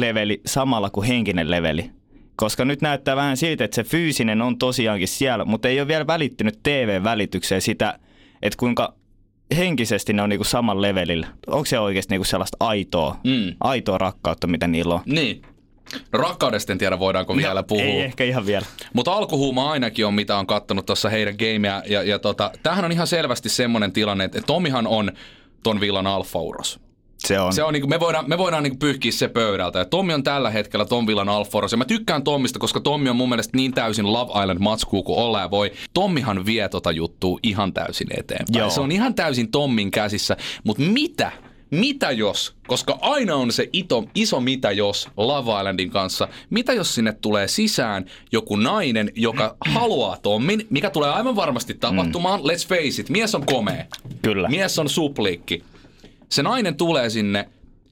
leveli 0.00 0.40
samalla 0.46 0.90
kuin 0.90 1.06
henkinen 1.06 1.50
leveli. 1.50 1.90
Koska 2.36 2.64
nyt 2.64 2.82
näyttää 2.82 3.16
vähän 3.16 3.36
siltä, 3.36 3.64
että 3.64 3.74
se 3.74 3.84
fyysinen 3.84 4.42
on 4.42 4.58
tosiaankin 4.58 5.08
siellä, 5.08 5.44
mutta 5.44 5.68
ei 5.68 5.80
ole 5.80 5.88
vielä 5.88 6.06
välittynyt 6.06 6.58
TV-välitykseen 6.62 7.62
sitä, 7.62 7.98
että 8.42 8.56
kuinka 8.56 8.94
henkisesti 9.56 10.12
ne 10.12 10.22
on 10.22 10.28
niinku 10.28 10.44
saman 10.44 10.82
levelillä. 10.82 11.26
Onko 11.46 11.66
se 11.66 11.78
oikeasti 11.78 12.14
niinku 12.14 12.24
sellaista 12.24 12.56
aitoa, 12.60 13.16
Mm. 13.24 13.54
aitoa 13.60 13.98
rakkautta, 13.98 14.46
mitä 14.46 14.66
niillä 14.68 14.94
on? 14.94 15.00
Niin. 15.06 15.42
No 16.12 16.18
rakkaudesta 16.18 16.72
en 16.72 16.78
tiedä, 16.78 16.98
voidaanko 16.98 17.36
vielä 17.36 17.62
puhua. 17.62 17.84
No, 17.84 17.90
Ei 17.90 18.00
ehkä 18.00 18.24
ihan 18.24 18.46
vielä. 18.46 18.66
Mutta 18.92 19.12
alkuhuuma 19.12 19.70
ainakin 19.70 20.06
on, 20.06 20.14
mitä 20.14 20.36
on 20.36 20.46
kattonut 20.46 20.86
tuossa 20.86 21.08
heidän 21.08 21.34
gameja. 21.38 21.82
Ja, 21.88 22.02
ja 22.02 22.18
tota, 22.18 22.50
tämähän 22.62 22.84
on 22.84 22.92
ihan 22.92 23.06
selvästi 23.06 23.48
semmoinen 23.48 23.92
tilanne, 23.92 24.24
että 24.24 24.40
Tomihan 24.46 24.86
on 24.86 25.12
ton 25.62 25.80
villan 25.80 26.06
alfauros. 26.06 26.80
Se 27.18 27.40
on. 27.40 27.52
Se 27.52 27.62
on 27.62 27.72
niinku, 27.72 27.88
me 27.88 28.00
voidaan, 28.00 28.24
me 28.28 28.38
voidaan 28.38 28.62
niinku 28.62 28.78
pyyhkiä 28.78 29.12
se 29.12 29.28
pöydältä. 29.28 29.78
Ja 29.78 29.84
Tommi 29.84 30.14
on 30.14 30.22
tällä 30.22 30.50
hetkellä 30.50 30.84
Tom 30.84 31.06
Villan 31.06 31.28
alfauros. 31.28 31.72
Ja 31.72 31.78
mä 31.78 31.84
tykkään 31.84 32.22
Tommista, 32.22 32.58
koska 32.58 32.80
Tommi 32.80 33.08
on 33.08 33.16
mun 33.16 33.28
mielestä 33.28 33.56
niin 33.56 33.72
täysin 33.74 34.12
Love 34.12 34.42
Island 34.42 34.58
matskuu 34.58 35.02
kuin 35.02 35.18
olla 35.18 35.40
ja 35.40 35.50
voi. 35.50 35.72
Tommihan 35.94 36.46
vie 36.46 36.68
tota 36.68 36.92
juttua 36.92 37.38
ihan 37.42 37.72
täysin 37.72 38.08
eteenpäin. 38.18 38.58
Joo. 38.58 38.70
Se 38.70 38.80
on 38.80 38.92
ihan 38.92 39.14
täysin 39.14 39.50
Tommin 39.50 39.90
käsissä. 39.90 40.36
Mutta 40.64 40.82
mitä? 40.82 41.32
Mitä 41.70 42.10
jos, 42.10 42.54
koska 42.66 42.98
aina 43.00 43.36
on 43.36 43.52
se 43.52 43.68
ito, 43.72 44.04
iso 44.14 44.40
mitä 44.40 44.70
jos 44.70 45.08
Love 45.16 45.60
Islandin 45.60 45.90
kanssa, 45.90 46.28
mitä 46.50 46.72
jos 46.72 46.94
sinne 46.94 47.12
tulee 47.12 47.48
sisään 47.48 48.04
joku 48.32 48.56
nainen, 48.56 49.12
joka 49.14 49.56
haluaa 49.74 50.16
Tommin, 50.22 50.66
mikä 50.70 50.90
tulee 50.90 51.10
aivan 51.10 51.36
varmasti 51.36 51.74
tapahtumaan, 51.74 52.40
mm. 52.40 52.46
let's 52.46 52.68
face 52.68 53.00
it, 53.00 53.08
mies 53.08 53.34
on 53.34 53.46
komea. 53.46 53.84
Kyllä. 54.22 54.48
Mies 54.48 54.78
on 54.78 54.88
supliikki. 54.88 55.62
Se 56.28 56.42
nainen 56.42 56.76
tulee 56.76 57.10
sinne 57.10 57.48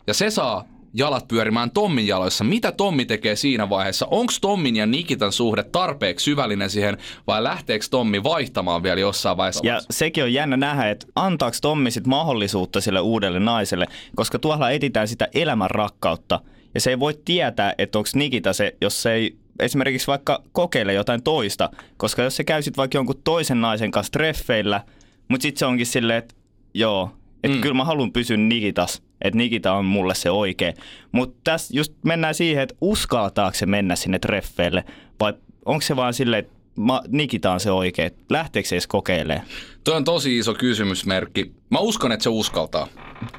ja 0.07 0.15
se 0.15 0.31
saa 0.31 0.65
jalat 0.95 1.29
pyörimään 1.29 1.71
Tommin 1.71 2.07
jaloissa. 2.07 2.45
Mitä 2.45 2.73
Tommi 2.73 3.05
tekee 3.05 3.37
siinä 3.37 3.69
vaiheessa? 3.71 4.07
Onko 4.11 4.33
Tommin 4.41 4.77
ja 4.77 4.87
Nikitan 4.87 5.33
suhde 5.33 5.63
tarpeeksi 5.63 6.25
syvällinen 6.25 6.71
siihen 6.71 6.99
vai 7.27 7.43
lähteekö 7.43 7.87
Tommi 7.91 8.23
vaihtamaan 8.23 8.83
vielä 8.83 9.01
jossain 9.01 9.37
vaiheessa? 9.37 9.67
Ja 9.67 9.81
sekin 9.91 10.25
on 10.25 10.33
jännä 10.33 10.57
nähdä, 10.57 10.91
että 10.91 11.07
antaako 11.15 11.57
Tommi 11.63 11.91
sit 11.91 12.07
mahdollisuutta 12.07 12.81
sille 12.81 13.01
uudelle 13.01 13.41
naiselle, 13.41 13.87
koska 14.17 14.39
tuolla 14.39 14.71
etsitään 14.71 15.09
sitä 15.09 15.29
elämän 15.35 15.71
rakkautta. 15.71 16.41
Ja 16.75 16.81
se 16.81 16.91
ei 16.91 17.01
voi 17.01 17.19
tietää, 17.25 17.75
että 17.79 17.99
onko 17.99 18.11
Nikita 18.15 18.53
se, 18.53 18.77
jos 18.81 19.03
se 19.03 19.13
ei 19.13 19.37
esimerkiksi 19.61 20.07
vaikka 20.07 20.43
kokeile 20.53 20.93
jotain 20.93 21.23
toista. 21.23 21.71
Koska 21.97 22.23
jos 22.23 22.37
se 22.37 22.45
käy 22.45 22.63
sitten 22.63 22.77
vaikka 22.77 22.99
jonkun 22.99 23.21
toisen 23.25 23.61
naisen 23.61 23.91
kanssa 23.91 24.11
treffeillä, 24.11 24.81
mutta 25.29 25.43
sitten 25.43 25.59
se 25.59 25.67
onkin 25.67 25.87
silleen, 25.87 26.19
että 26.19 26.35
joo, 26.75 27.11
että 27.45 27.49
Mm. 27.55 27.55
mm. 27.59 27.61
kyllä 27.63 27.75
mä 27.75 27.85
haluan 27.85 28.13
pysyä 28.13 28.37
Nikitas, 28.37 29.03
että 29.23 29.37
Nikita 29.39 29.73
on 29.73 29.85
mulle 29.85 30.15
se 30.15 30.31
oikea. 30.31 30.73
Mutta 31.13 31.41
tässä 31.45 31.77
just 31.77 31.93
mennään 32.05 32.35
siihen, 32.35 32.63
että 32.63 32.75
uskaltaako 32.81 33.55
se 33.57 33.67
mennä 33.67 33.97
sinne 33.97 34.19
treffeille 34.19 34.85
vai 35.21 35.35
onko 35.65 35.81
se 35.81 35.97
vaan 35.97 36.15
silleen, 36.15 36.41
että 36.45 36.53
ma, 36.77 37.03
Nikita 37.09 37.53
on 37.53 37.61
se 37.61 37.71
oikea. 37.71 38.11
Lähteekö 38.31 38.69
se 38.69 38.75
edes 38.75 38.87
kokeilemaan? 38.87 39.47
Toi 39.85 39.97
on 39.97 40.05
tosi 40.05 40.39
iso 40.39 40.55
kysymysmerkki. 40.55 41.53
Mä 41.71 41.79
uskon, 41.79 42.13
että 42.13 42.23
se 42.25 42.29
uskaltaa. 42.29 42.89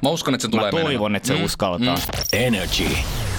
Mä 0.02 0.08
uskon, 0.08 0.34
että 0.34 0.42
se 0.42 0.50
tulee 0.50 0.64
Mä 0.66 0.70
toivon, 0.70 0.90
menemään. 0.90 1.16
että 1.16 1.26
se 1.28 1.34
uskaltaa. 1.44 1.98
Energy. 2.32 2.84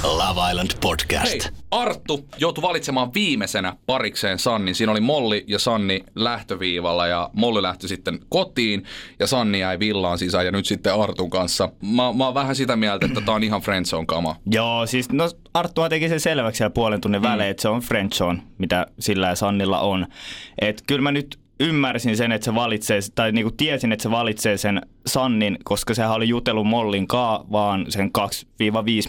Love 0.04 0.52
Island 0.52 0.72
Podcast. 0.82 1.32
Hei, 1.32 1.40
Arttu 1.72 2.26
joutui 2.38 2.62
valitsemaan 2.62 3.14
viimeisenä 3.14 3.76
parikseen 3.86 4.40
Sannin. 4.40 4.76
Siinä 4.76 4.92
oli 4.92 5.02
Molli 5.02 5.44
ja 5.48 5.60
Sanni 5.60 6.04
lähtöviivalla 6.16 7.08
ja 7.08 7.30
Molli 7.34 7.62
lähti 7.62 7.88
sitten 7.88 8.20
kotiin 8.30 8.84
ja 9.20 9.28
Sanni 9.28 9.60
jäi 9.60 9.80
villaan 9.80 10.18
sisään 10.18 10.46
ja 10.46 10.52
nyt 10.52 10.66
sitten 10.66 10.94
Artun 10.94 11.30
kanssa. 11.30 11.70
Mä, 11.82 12.14
mä 12.14 12.26
oon 12.26 12.34
vähän 12.34 12.56
sitä 12.56 12.76
mieltä, 12.76 13.06
että 13.06 13.22
tää 13.22 13.36
on 13.36 13.44
ihan 13.44 13.62
friendzone 13.62 14.06
kama. 14.06 14.36
Joo, 14.52 14.86
siis 14.86 15.12
no 15.12 15.30
Arttuhan 15.54 15.90
teki 15.90 16.10
sen 16.10 16.20
selväksi 16.20 16.58
siellä 16.58 16.74
puolen 16.74 17.02
tunnin 17.02 17.22
mm. 17.22 17.28
välein, 17.28 17.50
että 17.50 17.62
se 17.62 17.70
on 17.70 17.82
French 17.82 18.24
on, 18.24 18.42
mitä 18.58 18.86
sillä 19.00 19.28
ja 19.28 19.36
Sannilla 19.36 19.80
on. 19.80 20.08
Et 20.62 20.84
kyllä 20.88 21.02
mä 21.02 21.12
nyt 21.12 21.40
ymmärsin 21.60 22.18
sen, 22.18 22.32
että 22.32 22.46
se 22.46 22.56
valitsee, 22.56 23.00
tai 23.16 23.32
niinku 23.32 23.52
tiesin, 23.52 23.92
että 23.92 24.04
se 24.04 24.12
valitsee 24.12 24.58
sen 24.58 24.82
Sannin, 25.08 25.58
koska 25.64 25.94
sehän 25.94 26.12
oli 26.12 26.28
jutellut 26.28 26.68
Mollin 26.68 27.08
kaa 27.08 27.46
vaan 27.52 27.86
sen 27.90 28.12
2-5 28.18 28.22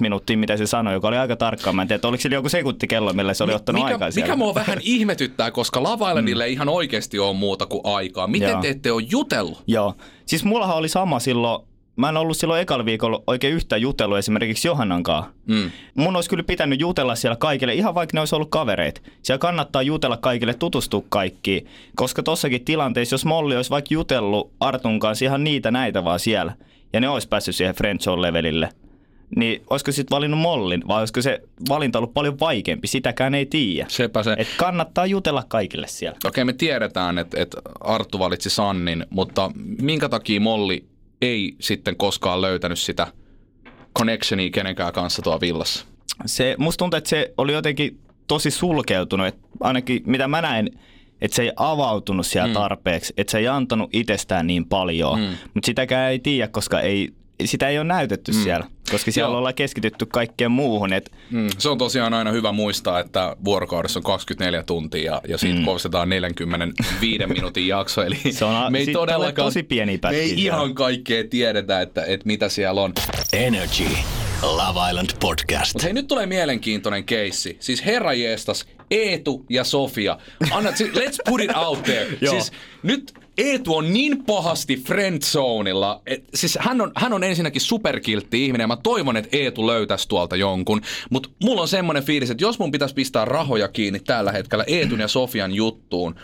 minuuttia, 0.01 0.39
mitä 0.39 0.57
se 0.57 0.67
sanoi, 0.67 0.95
joka 0.95 1.09
oli 1.09 1.17
aika 1.17 1.37
tarkkaan. 1.37 1.77
Mä 1.77 1.83
en 1.83 1.89
tiedä, 1.89 1.97
että 1.97 2.09
oliko 2.09 2.21
sillä 2.21 2.37
joku 2.37 2.49
sekuntikello, 2.49 3.13
millä 3.13 3.35
se 3.35 3.45
oli 3.45 3.55
ottanut 3.55 3.83
mikä, 3.83 3.95
aikaa 3.95 4.11
siellä. 4.11 4.27
mikä 4.27 4.37
mua 4.37 4.55
vähän 4.55 4.79
ihmetyttää, 4.83 5.51
koska 5.51 5.83
Love 5.83 6.09
Islandille 6.09 6.45
ei 6.45 6.53
ihan 6.53 6.69
oikeasti 6.69 7.19
ole 7.19 7.37
muuta 7.37 7.67
kuin 7.67 7.81
aikaa. 7.85 8.27
Miten 8.27 8.49
Joo. 8.51 8.63
te 8.63 8.69
ette 8.69 8.93
ole 8.93 9.03
jutellut? 9.11 9.63
Joo. 9.67 9.95
Siis 10.27 10.45
mullahan 10.45 10.77
oli 10.77 10.89
sama 10.89 11.19
silloin, 11.21 11.68
mä 11.99 12.09
en 12.09 12.17
ollut 12.17 12.37
silloin 12.37 12.61
ekalla 12.61 12.85
viikolla 12.85 13.23
oikein 13.27 13.55
yhtään 13.55 13.83
jutellut 13.83 14.19
esimerkiksi 14.19 14.69
Johannan 14.69 15.03
kanssa. 15.03 15.33
Mm. 15.47 15.71
Mun 15.95 16.17
olisi 16.17 16.31
kyllä 16.31 16.43
pitänyt 16.43 16.81
jutella 16.81 17.15
siellä 17.15 17.37
kaikille, 17.37 17.75
ihan 17.75 17.95
vaikka 17.95 18.17
ne 18.17 18.21
olisi 18.21 18.35
ollut 18.35 18.51
kavereita. 18.51 19.01
Siellä 19.23 19.39
kannattaa 19.39 19.83
jutella 19.83 20.17
kaikille, 20.17 20.55
tutustua 20.55 21.03
kaikkiin. 21.09 21.67
Koska 21.97 22.23
tossakin 22.23 22.65
tilanteessa, 22.65 23.15
jos 23.15 23.25
Molli 23.25 23.57
olisi 23.57 23.71
vaikka 23.71 23.95
jutellut 23.95 24.53
Artun 24.61 24.99
kanssa 24.99 25.25
ihan 25.25 25.45
niitä 25.45 25.71
näitä 25.71 26.05
vaan 26.05 26.21
siellä, 26.21 26.53
ja 26.93 27.01
ne 27.01 27.09
olisi 27.09 27.29
päässyt 27.29 27.57
siihen 27.57 27.75
French 27.75 28.09
levelille, 28.09 28.69
niin 29.37 29.63
olisiko 29.71 29.93
sitten 29.93 30.17
valinnut 30.17 30.41
Mollin, 30.41 30.89
vai 30.89 30.99
olisiko 30.99 31.23
se 31.23 31.41
valinta 31.69 31.99
ollut 31.99 32.15
paljon 32.15 32.41
vaikeampi? 32.41 32.87
Sitäkään 32.87 33.35
ei 33.35 33.47
tiedä. 33.47 33.87
Sepä 33.89 34.23
se. 34.23 34.35
Et 34.39 34.49
kannattaa 34.57 35.07
jutella 35.07 35.45
kaikille 35.49 35.87
siellä. 35.87 36.19
Okei, 36.25 36.45
me 36.45 36.53
tiedetään, 36.53 37.19
että, 37.19 37.43
että 37.43 37.57
Arttu 37.81 38.19
valitsi 38.19 38.51
Sannin, 38.51 39.07
mutta 39.11 39.51
minkä 39.83 40.09
takia 40.09 40.41
Molli 40.41 40.85
ei 41.23 41.57
sitten 41.61 41.97
koskaan 41.97 42.41
löytänyt 42.41 42.79
sitä 42.79 43.07
connectionia 43.99 44.51
kenenkään 44.51 44.93
kanssa 44.93 45.23
tuo 45.23 45.41
villassa? 45.41 45.87
se, 46.27 46.55
musta 46.59 46.79
tuntuu, 46.79 46.99
että 46.99 47.11
se 47.11 47.35
oli 47.39 47.53
jotenkin 47.53 48.01
tosi 48.27 48.51
sulkeutunut, 48.51 49.27
että 49.27 49.49
ainakin 49.61 50.03
mitä 50.07 50.29
mä 50.29 50.41
näin, 50.41 50.79
että 51.21 51.35
se 51.35 51.43
ei 51.43 51.53
avautunut 51.57 52.27
siellä 52.27 52.49
mm. 52.49 52.55
tarpeeksi, 52.55 53.15
että 53.17 53.31
se 53.31 53.39
ei 53.39 53.49
antanut 53.49 53.91
itsestään 53.93 54.47
niin 54.47 54.67
paljon, 54.67 55.21
mm. 55.21 55.27
mutta 55.55 55.67
sitäkään 55.67 56.11
ei 56.11 56.19
tiedä, 56.19 56.49
koska 56.49 56.81
ei, 56.81 57.15
sitä 57.45 57.69
ei 57.69 57.79
ole 57.79 57.85
näytetty 57.87 58.33
mm. 58.33 58.43
siellä, 58.43 58.67
koska 58.91 59.11
siellä 59.13 59.31
Joo. 59.31 59.39
ollaan 59.39 59.55
keskitytty 59.55 60.07
kaikkeen 60.07 60.51
muuhun, 60.51 60.93
että 60.93 61.11
Mm, 61.31 61.49
se 61.59 61.69
on 61.69 61.79
tosiaan 61.79 62.15
aina 62.15 62.31
hyvä 62.33 62.53
muistaa, 62.53 63.01
että 63.01 63.37
vuorokaudessa 63.45 63.99
on 63.99 64.03
24 64.05 64.63
tuntia 64.63 65.13
ja, 65.13 65.21
ja 65.29 65.39
siitä 65.39 65.59
mm. 65.59 65.65
koostetaan 65.65 66.09
45 66.09 67.27
minuutin 67.35 67.67
jakso. 67.69 68.03
Eli 68.03 68.19
Se 68.33 68.45
on 68.45 68.55
a- 68.57 68.71
me 68.71 68.79
ei 68.79 68.87
todellakaan, 68.93 69.47
tosi 69.47 69.63
pieniä 69.63 69.99
me 70.11 70.17
ei 70.17 70.27
siellä. 70.29 70.43
ihan 70.43 70.75
kaikkea 70.75 71.25
tiedetä, 71.31 71.81
että, 71.81 72.05
että 72.05 72.27
mitä 72.27 72.49
siellä 72.49 72.81
on. 72.81 72.93
Energy. 73.33 73.85
Love 74.43 74.81
Island 74.91 75.11
Podcast. 75.21 75.75
Mutta 75.75 75.85
hei, 75.85 75.93
nyt 75.93 76.07
tulee 76.07 76.27
mielenkiintoinen 76.27 77.05
keissi. 77.05 77.57
Siis 77.61 77.85
herra 77.87 78.13
jestas, 78.13 78.67
Eetu 78.91 79.47
ja 79.51 79.65
Sofia. 79.65 80.19
Anna, 80.51 80.77
si- 80.77 80.91
let's 80.93 81.17
put 81.29 81.41
it 81.41 81.51
out 81.57 81.83
there. 81.83 82.07
Siis 82.31 82.53
nyt 82.83 83.15
Eetu 83.39 83.77
on 83.77 83.93
niin 83.93 84.25
pahasti 84.25 84.77
friendzoneilla. 84.77 86.03
Et, 86.07 86.25
siis 86.35 86.59
hän 86.61 86.81
on, 86.81 86.93
hän 86.97 87.13
on 87.13 87.25
ensinnäkin 87.25 87.61
superkiltti 87.61 88.45
ihminen 88.47 88.65
ja 88.65 88.69
mä 88.69 88.77
toivon, 88.77 89.17
että 89.17 89.37
Eetu 89.37 89.67
löytäisi 89.67 90.09
tuolta 90.09 90.37
jonkun. 90.37 90.83
Mutta 91.11 91.29
mulla 91.43 91.63
on 91.63 91.69
semmoinen 91.69 92.03
fiilis, 92.03 92.31
että 92.31 92.45
jos 92.45 92.59
mun 92.59 92.71
pitäisi 92.71 92.95
pistää 92.95 93.25
rahoja 93.25 93.69
kiinni 93.69 94.01
tällä 94.01 94.33
hetkellä 94.33 94.65
Eetun 94.67 95.01
ja 95.01 95.09
Sofian 95.09 95.55
juttuun, 95.55 96.15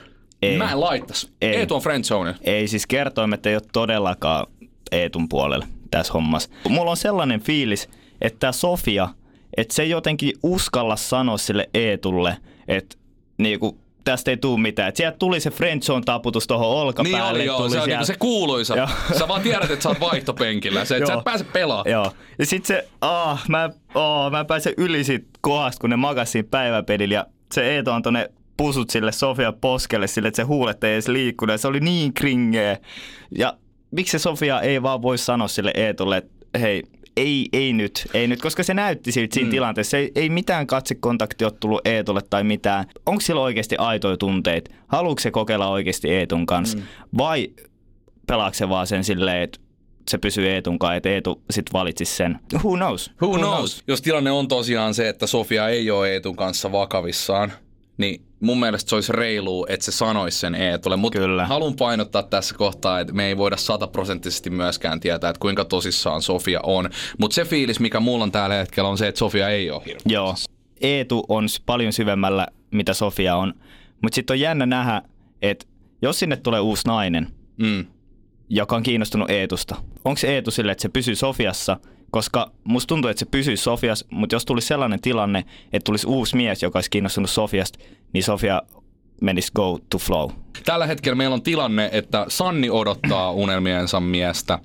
Ei. 0.43 0.57
mä 0.57 0.73
en 0.73 0.81
laittas. 0.81 1.33
Ei. 1.41 1.57
Eetu 1.57 1.75
on 1.75 1.83
friendzone. 1.83 2.35
ei 2.43 2.69
siis 2.69 2.87
kertoimet 2.87 3.47
ei 3.47 3.55
ole 3.55 3.63
todellakaan 3.73 4.47
Eetun 4.93 5.29
puolella 5.29 5.67
tässä 5.91 6.13
hommassa. 6.13 6.51
Mulla 6.69 6.91
on 6.91 6.97
sellainen 6.97 7.41
fiilis, 7.41 7.89
että 8.21 8.53
Sofia, 8.53 9.09
että 9.57 9.75
se 9.75 9.83
ei 9.83 9.91
jotenkin 9.91 10.33
uskalla 10.43 10.97
sanoa 10.97 11.39
sille 11.39 11.71
Eetulle, 11.75 12.37
että 12.69 12.97
niinku, 13.39 13.79
tästä 14.05 14.31
ei 14.31 14.37
tule 14.37 14.61
mitään. 14.61 14.89
Et 14.89 14.97
sieltä 14.97 15.19
tuli 15.19 15.41
se 15.41 15.51
friendzone 15.51 16.03
taputus 16.05 16.47
tuohon 16.47 16.69
olkapäälle. 16.69 17.19
Niin 17.19 17.31
oli 17.31 17.45
joo, 17.45 17.59
tuli 17.59 17.71
se 17.71 17.81
on 17.81 17.89
niinku 17.89 18.05
se 18.05 18.17
kuuluisa. 18.19 18.77
Joo. 18.77 18.89
Sä 19.19 19.29
vaan 19.29 19.43
tiedät, 19.43 19.71
että 19.71 19.83
sä 19.83 19.89
oot 19.89 20.01
vaihtopenkillä. 20.01 20.85
Se, 20.85 20.97
että 20.97 21.07
sä 21.07 21.15
et 21.15 21.25
pääse 21.25 21.45
pelaamaan. 21.45 21.91
Joo. 21.91 22.13
Ja 22.39 22.47
sit 22.47 22.67
se, 22.67 22.89
aah, 23.01 23.49
mä, 23.49 23.71
oh, 23.95 24.31
mä 24.31 24.45
pääsen 24.45 24.75
yli 24.77 25.05
siitä 25.05 25.27
kohdasta, 25.41 25.81
kun 25.81 25.91
ne 25.91 25.97
makas 25.97 26.33
siinä 26.33 26.49
päiväpedillä 26.51 27.15
ja 27.15 27.27
se 27.55 27.75
Eeto 27.75 27.93
on 27.93 28.03
tonne 28.03 28.31
pusut 28.57 28.91
sille 28.91 29.13
Sofia 29.13 29.53
poskelle 29.53 30.07
sille, 30.07 30.29
että 30.29 30.37
se 30.37 30.43
huulet 30.43 30.85
ei 30.85 30.93
edes 30.93 31.09
liikkunut 31.09 31.61
se 31.61 31.69
oli 31.69 31.81
niin 31.81 32.15
kringeä. 32.15 32.79
Ja 33.39 33.55
miksi 33.91 34.13
se 34.13 34.23
Sofia 34.23 34.61
ei 34.61 34.83
vaan 34.83 35.03
voi 35.03 35.19
sanoa 35.19 35.49
sille 35.49 35.71
Eetolle, 35.75 36.17
että 36.17 36.59
hei, 36.59 36.83
ei, 37.17 37.49
ei 37.53 37.73
nyt, 37.73 38.09
ei 38.15 38.29
nyt, 38.29 38.43
koska 38.43 38.63
se 38.63 38.75
näytti 38.75 39.13
siltä 39.13 39.35
siinä 39.35 39.47
mm. 39.47 39.51
tilanteessa. 39.51 39.97
Ei, 39.97 40.13
ei 40.15 40.29
mitään 40.29 40.67
katsekontaktia 40.67 41.47
ole 41.47 41.55
tullut 41.61 41.87
Eetolle 41.87 42.21
tai 42.31 42.45
mitään. 42.45 42.85
Onko 43.07 43.21
sillä 43.21 43.41
oikeasti 43.41 43.77
aitoja 43.77 44.17
tunteita? 44.17 44.75
Haluatko 44.87 45.21
se 45.21 45.31
kokeilla 45.31 45.69
oikeasti 45.69 46.11
Eetun 46.11 46.47
kanssa? 46.47 46.79
Mm. 46.79 46.85
Vai 47.19 47.49
pelaako 48.27 48.55
se 48.55 48.69
vaan 48.69 48.87
sen 48.87 49.05
silleen, 49.05 49.43
että 49.43 49.61
se 50.11 50.19
pysyy 50.19 50.49
Eetun 50.49 50.79
kanssa, 50.79 50.95
että 50.95 51.09
Eetu 51.09 51.43
sit 51.51 51.73
valitsisi 51.73 52.17
sen. 52.17 52.39
Who 52.55 52.77
knows? 52.77 53.11
Who 53.23 53.39
knows? 53.39 53.83
Jos 53.87 54.03
tilanne 54.03 54.31
on 54.31 54.49
tosiaan 54.49 54.95
se, 54.95 55.09
että 55.09 55.27
Sofia 55.27 55.69
ei 55.69 55.91
ole 55.91 56.13
Eetun 56.13 56.37
kanssa 56.37 56.73
vakavissaan, 56.73 57.53
niin 57.97 58.23
mun 58.41 58.61
mielestä 58.61 58.89
se 58.89 58.95
olisi 58.95 59.13
reilu, 59.13 59.67
että 59.69 59.85
se 59.87 59.93
sanoisi 59.93 60.39
sen 60.39 60.55
Eetulle. 60.55 60.97
Mutta 60.97 61.19
haluan 61.47 61.77
painottaa 61.77 62.23
tässä 62.23 62.55
kohtaa, 62.55 63.01
että 63.01 63.13
me 63.13 63.27
ei 63.27 63.37
voida 63.37 63.57
sataprosenttisesti 63.57 64.51
myöskään 64.51 65.01
tietää, 65.01 65.31
että 65.31 65.41
kuinka 65.41 65.65
tosissaan 65.65 66.23
Sofia 66.23 66.61
on. 66.63 66.91
Mutta 67.19 67.35
se 67.35 67.45
fiilis, 67.45 67.81
mikä 67.81 68.01
mulla 68.01 68.25
on 68.25 68.33
tällä 68.33 68.55
hetkellä, 68.55 68.89
on 68.91 68.99
se, 68.99 69.09
että 69.09 69.19
Sofia 69.19 69.49
ei 69.49 69.71
ole 69.71 69.83
hirveä. 69.87 70.03
Joo. 70.07 70.35
Eetu 70.81 71.25
on 71.29 71.47
paljon 71.67 71.93
syvemmällä, 71.93 72.47
mitä 72.71 72.95
Sofia 72.95 73.37
on. 73.37 73.55
Mutta 74.03 74.15
sitten 74.15 74.35
on 74.35 74.41
jännä 74.41 74.67
nähdä, 74.67 75.03
että 75.43 75.67
jos 76.03 76.19
sinne 76.19 76.37
tulee 76.37 76.61
uusi 76.61 76.87
nainen, 76.87 77.29
Mm. 77.57 77.87
joka 78.49 78.77
on 78.77 78.83
kiinnostunut 78.83 79.31
Eetusta, 79.31 79.77
onko 80.05 80.19
se 80.19 80.35
Eetu 80.35 80.51
sille, 80.51 80.73
että 80.73 80.83
se 80.83 80.89
pysyy 80.89 81.15
Sofiassa? 81.15 81.77
Koska 82.15 82.51
musta 82.65 82.89
tuntuu, 82.89 83.11
että 83.11 83.19
se 83.19 83.27
pysyy 83.27 83.57
Sofiassa, 83.57 84.07
mutta 84.11 84.35
jos 84.35 84.45
tulisi 84.45 84.67
sellainen 84.67 85.01
tilanne, 85.01 85.45
että 85.73 85.85
tulisi 85.85 86.07
uusi 86.07 86.37
mies, 86.37 86.63
joka 86.63 86.77
olisi 86.77 86.91
kiinnostunut 86.91 87.31
Sofiasta, 87.31 87.79
niin 88.13 88.25
Sofia 88.25 88.63
menisi 89.21 89.53
go 89.55 89.79
to 89.91 89.99
flow. 89.99 90.31
Tällä 90.65 90.87
hetkellä 90.87 91.17
meillä 91.17 91.35
on 91.35 91.43
tilanne, 91.43 91.89
että 91.93 92.25
Sanni 92.29 92.71
odottaa 92.71 93.33
unelmiensa 93.45 94.01
miestä. 94.01 94.59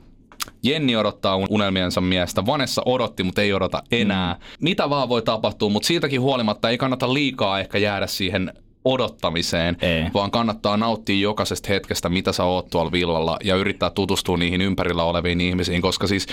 Jenni 0.63 0.95
odottaa 0.95 1.35
un- 1.35 1.47
unelmiensa 1.49 2.01
miestä. 2.01 2.45
Vanessa 2.45 2.81
odotti, 2.85 3.23
mutta 3.23 3.41
ei 3.41 3.53
odota 3.53 3.83
enää. 3.91 4.33
Mm. 4.33 4.39
Mitä 4.61 4.89
vaan 4.89 5.09
voi 5.09 5.21
tapahtua, 5.21 5.69
mutta 5.69 5.87
siitäkin 5.87 6.21
huolimatta 6.21 6.69
ei 6.69 6.77
kannata 6.77 7.13
liikaa 7.13 7.59
ehkä 7.59 7.77
jäädä 7.77 8.07
siihen 8.07 8.53
odottamiseen, 8.85 9.77
Ei. 9.81 10.05
vaan 10.13 10.31
kannattaa 10.31 10.77
nauttia 10.77 11.19
jokaisesta 11.19 11.67
hetkestä, 11.69 12.09
mitä 12.09 12.31
sä 12.31 12.43
oot 12.43 12.69
tuolla 12.69 12.91
villalla 12.91 13.37
ja 13.43 13.55
yrittää 13.55 13.89
tutustua 13.89 14.37
niihin 14.37 14.61
ympärillä 14.61 15.03
oleviin 15.03 15.41
ihmisiin, 15.41 15.81
koska 15.81 16.07
siis 16.07 16.27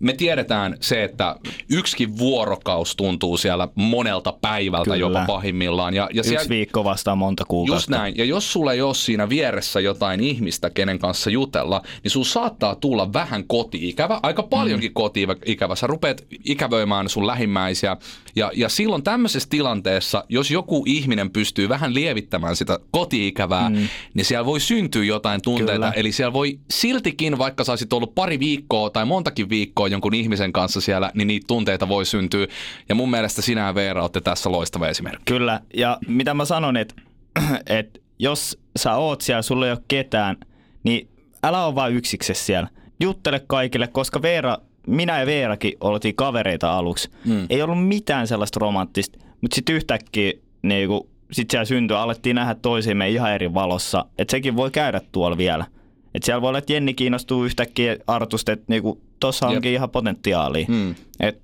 me 0.00 0.12
tiedetään 0.12 0.76
se, 0.80 1.04
että 1.04 1.36
yksikin 1.70 2.18
vuorokaus 2.18 2.96
tuntuu 2.96 3.36
siellä 3.36 3.68
monelta 3.74 4.34
päivältä 4.40 4.84
Kyllä. 4.84 4.96
jopa 4.96 5.24
pahimmillaan. 5.26 5.94
Ja, 5.94 6.08
ja 6.12 6.20
Yksi 6.20 6.28
siellä, 6.28 6.48
viikko 6.48 6.84
vastaa 6.84 7.16
monta 7.16 7.44
kuukautta. 7.48 7.76
Just 7.76 7.88
näin. 7.88 8.14
Ja 8.16 8.24
jos 8.24 8.52
sulla 8.52 8.72
ei 8.72 8.80
ole 8.80 8.94
siinä 8.94 9.28
vieressä 9.28 9.80
jotain 9.80 10.20
ihmistä, 10.20 10.70
kenen 10.70 10.98
kanssa 10.98 11.30
jutella, 11.30 11.82
niin 12.02 12.10
sun 12.10 12.24
saattaa 12.24 12.74
tulla 12.74 13.12
vähän 13.12 13.44
koti-ikävä, 13.46 14.20
aika 14.22 14.42
paljonkin 14.42 14.90
mm. 14.90 14.94
koti-ikävä. 14.94 15.76
Sä 15.76 15.86
rupeat 15.86 16.24
ikävöimään 16.44 17.08
sun 17.08 17.26
lähimmäisiä. 17.26 17.96
Ja, 18.36 18.50
ja 18.54 18.68
silloin 18.68 19.02
tämmöisessä 19.02 19.48
tilanteessa, 19.48 20.24
jos 20.28 20.50
joku 20.50 20.82
ihminen 20.86 21.30
pystyy 21.30 21.68
vähän 21.68 21.94
lievittämään 21.94 22.56
sitä 22.56 22.78
koti-ikävää, 22.90 23.70
mm. 23.70 23.88
niin 24.14 24.24
siellä 24.24 24.46
voi 24.46 24.60
syntyä 24.60 25.04
jotain 25.04 25.42
tunteita. 25.42 25.72
Kyllä. 25.72 25.92
Eli 25.96 26.12
siellä 26.12 26.32
voi 26.32 26.58
siltikin, 26.70 27.38
vaikka 27.38 27.64
sä 27.64 27.72
olisit 27.72 27.92
ollut 27.92 28.14
pari 28.14 28.40
viikkoa 28.40 28.90
tai 28.90 29.04
montakin 29.04 29.48
viikkoa 29.48 29.81
jonkun 29.86 30.14
ihmisen 30.14 30.52
kanssa 30.52 30.80
siellä, 30.80 31.10
niin 31.14 31.28
niitä 31.28 31.46
tunteita 31.46 31.88
voi 31.88 32.06
syntyä. 32.06 32.46
Ja 32.88 32.94
mun 32.94 33.10
mielestä 33.10 33.42
sinä 33.42 33.66
ja 33.66 33.74
Veera 33.74 34.02
olette 34.02 34.20
tässä 34.20 34.52
loistava 34.52 34.88
esimerkki. 34.88 35.32
Kyllä, 35.32 35.60
ja 35.74 35.98
mitä 36.08 36.34
mä 36.34 36.44
sanon, 36.44 36.76
että 36.76 36.94
et 37.66 38.02
jos 38.18 38.58
sä 38.76 38.94
oot 38.94 39.20
siellä, 39.20 39.42
sulla 39.42 39.66
ei 39.66 39.72
ole 39.72 39.82
ketään, 39.88 40.36
niin 40.84 41.08
älä 41.44 41.64
ole 41.64 41.74
vaan 41.74 41.92
yksiksessä 41.92 42.44
siellä. 42.44 42.68
Juttele 43.00 43.40
kaikille, 43.46 43.86
koska 43.86 44.22
Veera, 44.22 44.58
minä 44.86 45.20
ja 45.20 45.26
Veerakin 45.26 45.72
oltiin 45.80 46.14
kavereita 46.14 46.72
aluksi. 46.72 47.10
Mm. 47.24 47.46
Ei 47.50 47.62
ollut 47.62 47.88
mitään 47.88 48.26
sellaista 48.26 48.60
romanttista, 48.60 49.18
mutta 49.40 49.54
sitten 49.54 49.76
yhtäkkiä 49.76 50.32
niinku, 50.62 51.08
sitten 51.32 51.50
siellä 51.50 51.64
syntyi, 51.64 51.96
alettiin 51.96 52.36
nähdä 52.36 52.54
toisiimme 52.54 53.10
ihan 53.10 53.32
eri 53.32 53.54
valossa. 53.54 54.04
Että 54.18 54.30
sekin 54.30 54.56
voi 54.56 54.70
käydä 54.70 55.00
tuolla 55.12 55.36
vielä. 55.36 55.64
Että 56.14 56.26
siellä 56.26 56.42
voi 56.42 56.48
olla, 56.48 56.58
että 56.58 56.72
Jenni 56.72 56.94
kiinnostuu 56.94 57.44
yhtäkkiä 57.44 57.96
Artusta, 58.06 58.52
että 58.52 58.64
niinku, 58.68 59.00
tossa 59.20 59.46
onkin 59.46 59.72
Jep. 59.72 59.78
ihan 59.78 59.90
potentiaalia. 59.90 60.66
Mm. 60.68 60.94
Et 61.20 61.42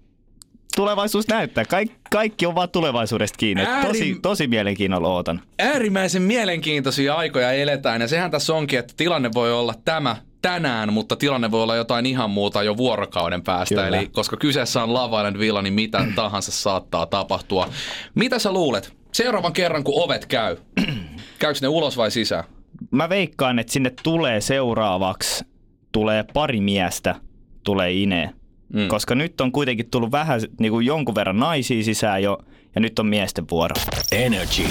tulevaisuus 0.77 1.29
näyttää. 1.29 1.65
Kaik, 1.65 1.93
kaikki 2.11 2.47
on 2.47 2.55
vaan 2.55 2.69
tulevaisuudesta 2.71 3.37
kiinni. 3.37 3.63
Et 3.63 3.69
Tosi, 3.87 4.15
Äärim- 4.15 4.21
tosi 4.23 4.47
mielenkiinnolla 4.47 5.09
ootan. 5.09 5.41
Äärimmäisen 5.59 6.23
mielenkiintoisia 6.23 7.15
aikoja 7.15 7.53
eletään 7.53 8.01
ja 8.01 8.09
sehän 8.09 8.31
tässä 8.31 8.55
onkin, 8.55 8.79
että 8.79 8.95
tilanne 8.97 9.31
voi 9.35 9.53
olla 9.53 9.75
tämä 9.85 10.17
tänään, 10.43 10.93
mutta 10.93 11.17
tilanne 11.17 11.51
voi 11.51 11.63
olla 11.63 11.77
jotain 11.77 12.07
ihan 12.07 12.31
muuta 12.31 12.63
jo 12.63 12.77
vuorokauden 12.77 13.43
päästä. 13.43 13.75
Kyllä. 13.75 13.87
Eli 13.99 14.09
koska 14.13 14.37
kyseessä 14.37 14.83
on 14.83 14.95
Love 14.95 15.17
Island 15.17 15.39
Villa, 15.39 15.63
niin 15.63 15.75
mitä 15.75 16.05
tahansa 16.15 16.53
saattaa 16.53 17.07
tapahtua. 17.07 17.69
Mitä 18.15 18.39
sä 18.39 18.53
luulet? 18.53 18.93
Seuraavan 19.13 19.53
kerran, 19.53 19.85
kun 19.85 20.03
ovet 20.05 20.27
käy, 20.27 20.57
käykö 21.39 21.59
ne 21.63 21.69
ulos 21.69 21.97
vai 21.97 22.11
sisään? 22.11 22.45
Mä 22.91 23.09
veikkaan, 23.09 23.59
että 23.59 23.73
sinne 23.73 23.93
tulee 24.03 24.41
seuraavaksi, 24.41 25.45
tulee 25.93 26.25
pari 26.35 26.61
miestä, 26.61 27.15
tulee 27.65 27.93
Ine. 27.93 28.35
Mm. 28.73 28.89
Koska 28.89 29.15
nyt 29.15 29.41
on 29.41 29.53
kuitenkin 29.53 29.91
tullut 29.91 30.13
vähän 30.13 30.41
niin 30.61 30.73
kuin 30.73 30.87
jonkun 30.87 31.15
verran 31.15 31.39
naisia 31.39 31.83
sisään 31.83 32.23
jo, 32.23 32.39
ja 32.75 32.81
nyt 32.81 32.99
on 32.99 33.07
miesten 33.07 33.45
vuoro. 33.51 33.75
Energy. 34.13 34.63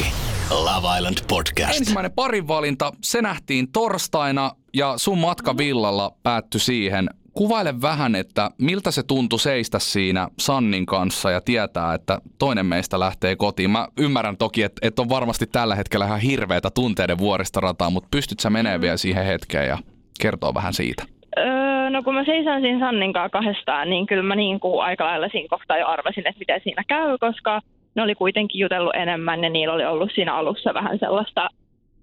Love 0.50 0.98
Island 0.98 1.18
Podcast. 1.28 1.78
Ensimmäinen 1.78 2.12
parinvalinta, 2.12 2.92
se 3.04 3.22
nähtiin 3.22 3.72
torstaina 3.72 4.52
ja 4.74 4.94
sun 4.98 5.18
matka 5.18 5.58
villalla 5.58 6.16
päättyi 6.24 6.60
siihen. 6.60 7.10
Kuvaile 7.38 7.82
vähän, 7.82 8.16
että 8.16 8.52
miltä 8.58 8.92
se 8.92 9.04
tuntui 9.04 9.40
seistä 9.40 9.80
siinä 9.80 10.28
Sannin 10.40 10.86
kanssa 10.86 11.32
ja 11.32 11.42
tietää, 11.42 11.94
että 11.94 12.18
toinen 12.40 12.66
meistä 12.66 13.00
lähtee 13.00 13.36
kotiin. 13.36 13.70
Mä 13.70 13.88
ymmärrän 14.00 14.38
toki, 14.38 14.64
että, 14.64 14.88
että 14.88 15.02
on 15.02 15.10
varmasti 15.10 15.46
tällä 15.52 15.76
hetkellä 15.76 16.06
ihan 16.06 16.20
hirveätä 16.20 16.70
tunteiden 16.70 17.18
vuoristorataa, 17.18 17.90
mutta 17.90 18.08
pystyt 18.12 18.40
sä 18.40 18.50
menemään 18.50 18.82
vielä 18.82 18.98
siihen 18.98 19.26
hetkeen 19.26 19.68
ja 19.68 19.78
kertoo 20.22 20.54
vähän 20.54 20.74
siitä? 20.74 21.04
Öö, 21.38 21.90
no 21.90 22.04
kun 22.04 22.14
mä 22.14 22.26
seisoin 22.26 22.62
siinä 22.62 22.80
Sannin 22.80 23.14
kanssa 23.14 23.30
kahdestaan, 23.30 23.90
niin 23.90 24.08
kyllä 24.08 24.24
mä 24.24 24.36
niin 24.36 24.60
kuin 24.60 24.84
aika 24.84 25.06
lailla 25.06 25.30
siinä 25.32 25.48
kohtaa 25.50 25.78
jo 25.78 25.88
arvasin, 25.88 26.28
että 26.28 26.40
miten 26.40 26.62
siinä 26.64 26.84
käy, 26.88 27.18
koska 27.18 27.62
ne 27.96 28.02
oli 28.02 28.16
kuitenkin 28.16 28.60
jutellut 28.60 28.96
enemmän 28.96 29.44
ja 29.44 29.50
niillä 29.50 29.74
oli 29.74 29.86
ollut 29.86 30.12
siinä 30.16 30.36
alussa 30.36 30.74
vähän 30.74 31.00
sellaista 31.00 31.50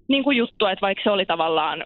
niin 0.07 0.23
kuin 0.23 0.37
juttua, 0.37 0.71
että 0.71 0.81
vaikka 0.81 1.03
se 1.03 1.11
oli 1.11 1.25
tavallaan 1.25 1.83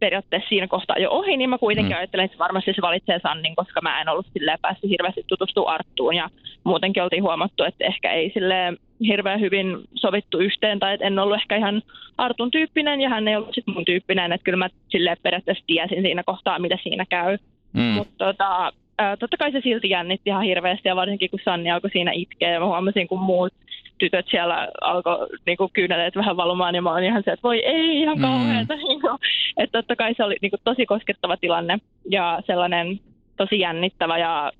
periaatteessa 0.00 0.48
siinä 0.48 0.66
kohtaa 0.68 0.98
jo 0.98 1.10
ohi, 1.10 1.36
niin 1.36 1.50
mä 1.50 1.58
kuitenkin 1.58 1.92
Mm. 1.92 1.98
ajattelin, 1.98 2.24
että 2.24 2.38
varmasti 2.38 2.72
se 2.72 2.82
valitsee 2.82 3.18
Sannin, 3.22 3.56
koska 3.56 3.80
mä 3.82 4.00
en 4.00 4.08
ollut 4.08 4.26
silleen 4.32 4.58
päässyt 4.62 4.90
hirveästi 4.90 5.24
tutustumaan 5.28 5.74
Arttuun 5.74 6.14
ja 6.16 6.30
muutenkin 6.64 7.02
oltiin 7.02 7.22
huomattu, 7.22 7.64
että 7.64 7.84
ehkä 7.84 8.12
ei 8.12 8.30
silleen 8.34 8.76
hirveän 9.06 9.40
hyvin 9.40 9.76
sovittu 9.94 10.38
yhteen 10.38 10.78
tai 10.78 10.94
että 10.94 11.06
en 11.06 11.18
ollut 11.18 11.36
ehkä 11.36 11.56
ihan 11.56 11.82
Artun 12.18 12.50
tyyppinen 12.50 13.00
ja 13.00 13.08
hän 13.08 13.28
ei 13.28 13.36
ollut 13.36 13.54
sit 13.54 13.66
mun 13.66 13.84
tyyppinen, 13.84 14.32
että 14.32 14.44
kyllä 14.44 14.56
mä 14.56 14.68
silleen 14.88 15.16
periaatteessa 15.22 15.64
tiesin 15.66 16.02
siinä 16.02 16.22
kohtaa, 16.26 16.58
mitä 16.58 16.78
siinä 16.82 17.04
käy. 17.08 17.38
Mm. 17.72 17.80
Mutta 17.82 18.24
tota, 18.24 18.72
ää, 18.98 19.16
totta 19.16 19.36
kai 19.36 19.52
se 19.52 19.60
silti 19.60 19.90
jännitti 19.90 20.30
ihan 20.30 20.42
hirveästi 20.42 20.88
ja 20.88 20.96
varsinkin 20.96 21.30
kun 21.30 21.40
Sanni 21.44 21.70
alkoi 21.70 21.90
siinä 21.90 22.12
itkeä 22.12 22.50
ja 22.52 22.60
mä 22.60 22.66
huomasin, 22.66 23.08
kun 23.08 23.20
muut 23.20 23.52
tytöt 23.98 24.26
siellä 24.28 24.68
alkoi 24.80 25.28
niinku 25.46 25.70
kyyneleet 25.72 26.16
vähän 26.16 26.36
valumaan 26.36 26.74
ja 26.74 26.82
mä 26.82 26.92
olin 26.92 27.04
ihan 27.04 27.22
se, 27.24 27.30
että 27.30 27.42
voi 27.42 27.64
ei 27.64 28.00
ihan 28.00 28.18
Mm. 28.18 28.22
kauheeta. 28.22 28.76
Niinku, 28.88 29.08
että 29.56 29.78
totta 29.78 29.96
kai 29.96 30.14
se 30.16 30.24
oli 30.24 30.36
niinku 30.42 30.56
tosi 30.64 30.86
koskettava 30.86 31.36
tilanne 31.36 31.78
ja 32.10 32.42
sellainen 32.46 33.00
tosi 33.36 33.58
jännittävä 33.60 34.18
ja 34.18 34.52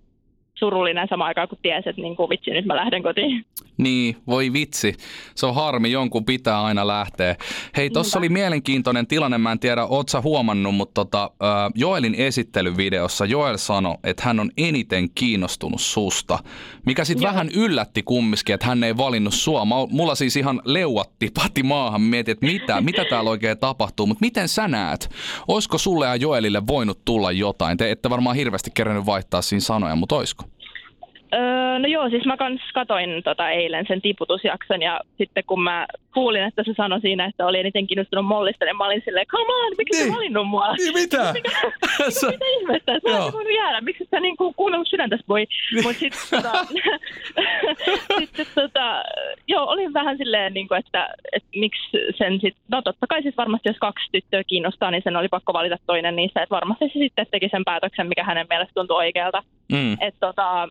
surullinen 0.58 1.08
samaan 1.10 1.28
aikaan, 1.28 1.48
kun 1.48 1.58
tiesi, 1.62 1.88
että 1.88 2.02
niinku, 2.02 2.28
vitsi, 2.28 2.50
nyt 2.50 2.66
mä 2.66 2.76
lähden 2.76 3.02
kotiin. 3.02 3.44
Niin, 3.76 4.16
voi 4.26 4.52
vitsi. 4.52 4.94
Se 5.34 5.46
on 5.46 5.54
harmi, 5.54 5.92
jonkun 5.92 6.24
pitää 6.24 6.62
aina 6.62 6.86
lähteä. 6.86 7.36
Hei, 7.76 7.90
tossa 7.90 8.18
oli 8.18 8.28
mielenkiintoinen 8.28 9.06
tilanne, 9.06 9.38
mä 9.38 9.52
en 9.52 9.58
tiedä, 9.58 9.86
oot 9.86 10.08
sä 10.08 10.20
huomannut, 10.20 10.74
mutta 10.74 10.94
tota, 11.04 11.30
Joelin 11.74 12.14
esittelyvideossa 12.14 13.24
Joel 13.24 13.56
sanoi, 13.56 13.96
että 14.04 14.22
hän 14.26 14.40
on 14.40 14.50
eniten 14.56 15.08
kiinnostunut 15.14 15.80
susta. 15.80 16.38
Mikä 16.86 17.04
sitten 17.04 17.28
vähän 17.28 17.48
yllätti 17.54 18.02
kumminkin, 18.02 18.54
että 18.54 18.66
hän 18.66 18.84
ei 18.84 18.96
valinnut 18.96 19.34
sua. 19.34 19.64
Mä, 19.64 19.74
mulla 19.90 20.14
siis 20.14 20.36
ihan 20.36 20.62
leuatti 20.64 21.30
pati 21.34 21.62
maahan, 21.62 22.00
mietin, 22.00 22.32
että 22.32 22.46
mitä, 22.46 22.80
mitä 22.80 23.04
täällä 23.10 23.30
oikein 23.30 23.58
tapahtuu. 23.58 24.06
Mutta 24.06 24.24
miten 24.24 24.48
sä 24.48 24.68
näet? 24.68 25.10
Olisiko 25.48 25.78
sulle 25.78 26.06
ja 26.06 26.16
Joelille 26.16 26.66
voinut 26.66 27.04
tulla 27.04 27.32
jotain? 27.32 27.78
Te 27.78 27.90
ette 27.90 28.10
varmaan 28.10 28.36
hirveästi 28.36 28.70
kerännyt 28.74 29.06
vaihtaa 29.06 29.42
siinä 29.42 29.60
sanoja, 29.60 29.96
mutta 29.96 30.16
oisko? 30.16 30.45
Öö, 31.34 31.78
no 31.78 31.88
joo, 31.88 32.10
siis 32.10 32.24
mä 32.26 32.36
kans 32.36 32.60
katoin 32.74 33.22
tota 33.24 33.50
eilen 33.50 33.84
sen 33.88 34.02
tiputusjakson 34.02 34.82
ja 34.82 35.00
sitten 35.18 35.44
kun 35.46 35.62
mä 35.62 35.86
kuulin, 36.14 36.42
että 36.42 36.62
se 36.64 36.74
sanoi 36.76 37.00
siinä, 37.00 37.24
että 37.24 37.46
oli 37.46 37.58
eniten 37.58 37.86
kiinnostunut 37.86 38.24
mollista, 38.26 38.64
niin 38.64 38.76
mä 38.76 38.84
olin 38.86 39.02
silleen, 39.04 39.26
come 39.26 39.54
on, 39.54 39.72
miksi 39.78 39.98
Niin. 40.02 40.08
sä 40.12 40.16
valinnut 40.16 40.48
mua? 40.48 40.74
Niin 40.74 40.94
mitä? 40.94 41.34
Sä- 42.20 42.26
Mitä 42.30 42.44
ihmettä, 42.60 42.94
että 42.94 43.10
olisin 43.10 43.32
voinut 43.32 43.54
jäädä, 43.54 43.80
miksi 43.80 44.08
sä 44.10 44.20
niinku 44.20 44.52
kuunnellut 44.52 44.88
sydäntäs 44.88 45.20
voi. 45.28 45.46
Mutta 45.82 45.98
sitten 45.98 46.20
tota, 46.42 46.52
sitten 48.18 48.46
tota, 48.54 49.02
joo, 49.48 49.64
olin 49.68 49.92
vähän 49.92 50.16
silleen, 50.18 50.54
niinku, 50.54 50.74
että, 50.74 51.08
että 51.32 51.48
miksi 51.56 51.82
sen 52.18 52.40
sit, 52.40 52.56
no 52.68 52.82
totta 52.82 53.06
kai 53.06 53.22
siis 53.22 53.36
varmasti 53.36 53.68
jos 53.68 53.76
kaksi 53.80 54.08
tyttöä 54.12 54.44
kiinnostaa, 54.44 54.90
niin 54.90 55.02
sen 55.04 55.16
oli 55.16 55.28
pakko 55.28 55.52
valita 55.52 55.76
toinen 55.86 56.16
niistä, 56.16 56.42
että 56.42 56.54
varmasti 56.54 56.84
se 56.88 56.98
sitten 56.98 57.26
teki 57.30 57.48
sen 57.48 57.64
päätöksen, 57.64 58.06
mikä 58.06 58.24
hänen 58.24 58.46
mielestä 58.50 58.74
tuntui 58.74 58.96
oikealta. 58.96 59.42
Mm. 59.72 59.92
Että 60.00 60.26
tota, 60.26 60.68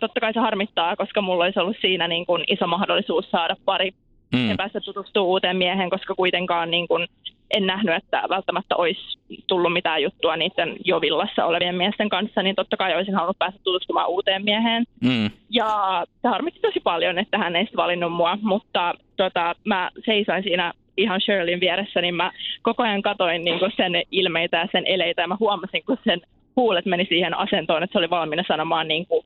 totta 0.00 0.20
kai 0.20 0.32
se 0.32 0.40
harmittaa, 0.40 0.96
koska 0.96 1.22
mulla 1.22 1.44
olisi 1.44 1.60
ollut 1.60 1.76
siinä 1.80 2.08
niin 2.08 2.26
kuin 2.26 2.44
iso 2.48 2.66
mahdollisuus 2.66 3.30
saada 3.30 3.56
pari 3.64 3.90
Mm. 4.32 4.48
ja 4.50 4.54
päästä 4.56 4.80
tutustumaan 4.80 5.28
uuteen 5.28 5.56
miehen, 5.56 5.90
koska 5.90 6.14
kuitenkaan 6.14 6.70
niin 6.70 6.88
kuin 6.88 7.06
en 7.50 7.66
nähnyt, 7.66 7.94
että 7.94 8.22
välttämättä 8.28 8.76
olisi 8.76 9.18
tullut 9.46 9.72
mitään 9.72 10.02
juttua 10.02 10.36
niiden 10.36 10.76
jo 10.84 11.00
villassa 11.00 11.44
olevien 11.44 11.74
miesten 11.74 12.08
kanssa, 12.08 12.42
niin 12.42 12.56
totta 12.56 12.76
kai 12.76 12.96
olisin 12.96 13.14
halunnut 13.14 13.38
päästä 13.38 13.60
tutustumaan 13.64 14.08
uuteen 14.08 14.44
mieheen. 14.44 14.84
Mm. 15.00 15.30
Ja 15.50 16.02
se 16.22 16.28
harmitti 16.28 16.60
tosi 16.60 16.80
paljon, 16.80 17.18
että 17.18 17.38
hän 17.38 17.56
ei 17.56 17.62
sitten 17.62 17.76
valinnut 17.76 18.12
mua, 18.12 18.38
mutta 18.42 18.94
tota, 19.16 19.54
mä 19.64 19.90
seisoin 20.06 20.42
siinä 20.42 20.72
ihan 20.96 21.20
Shirleyn 21.20 21.60
vieressä, 21.60 22.00
niin 22.00 22.14
mä 22.14 22.32
koko 22.62 22.82
ajan 22.82 23.02
katoin 23.02 23.44
niin 23.44 23.60
sen 23.76 23.92
ilmeitä 24.10 24.56
ja 24.56 24.68
sen 24.72 24.86
eleitä, 24.86 25.22
ja 25.22 25.28
mä 25.28 25.36
huomasin, 25.40 25.82
kun 25.86 25.98
sen 26.04 26.20
huulet 26.56 26.86
meni 26.86 27.06
siihen 27.08 27.38
asentoon, 27.38 27.82
että 27.82 27.92
se 27.92 27.98
oli 27.98 28.10
valmiina 28.10 28.44
sanomaan 28.48 28.88
niin 28.88 29.06
kuin, 29.06 29.24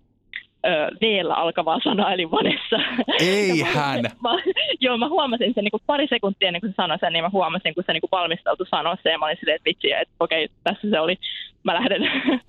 ö, 0.66 0.70
V-llä 1.00 1.34
alkavaa 1.34 1.80
sanaa, 1.84 2.12
eli 2.12 2.30
Vanessa. 2.30 2.76
Ei 3.20 3.58
Ja 3.58 3.64
mä- 3.64 3.70
hän. 3.72 4.00
Mä, 4.22 4.30
joo, 4.80 4.98
mä 4.98 5.08
huomasin 5.08 5.54
sen 5.54 5.64
niin 5.64 5.70
kuin 5.70 5.82
pari 5.86 6.06
sekuntia 6.10 6.48
ennen 6.48 6.60
kuin 6.60 6.70
se 6.70 6.74
sanoi 6.76 6.98
sen, 6.98 7.12
niin 7.12 7.24
mä 7.24 7.30
huomasin, 7.32 7.74
kun 7.74 7.84
se 7.86 7.92
niin 7.92 8.00
kuin 8.00 8.10
valmistautui 8.12 8.66
sanoa 8.66 8.96
sen, 9.02 9.12
ja 9.12 9.18
mä 9.18 9.26
olin 9.26 9.36
silleen, 9.40 9.56
että 9.56 9.64
vitsi, 9.68 9.92
että 9.92 10.14
okei, 10.20 10.48
tässä 10.64 10.90
se 10.90 11.00
oli, 11.00 11.16
mä 11.64 11.74
lähden. 11.74 12.02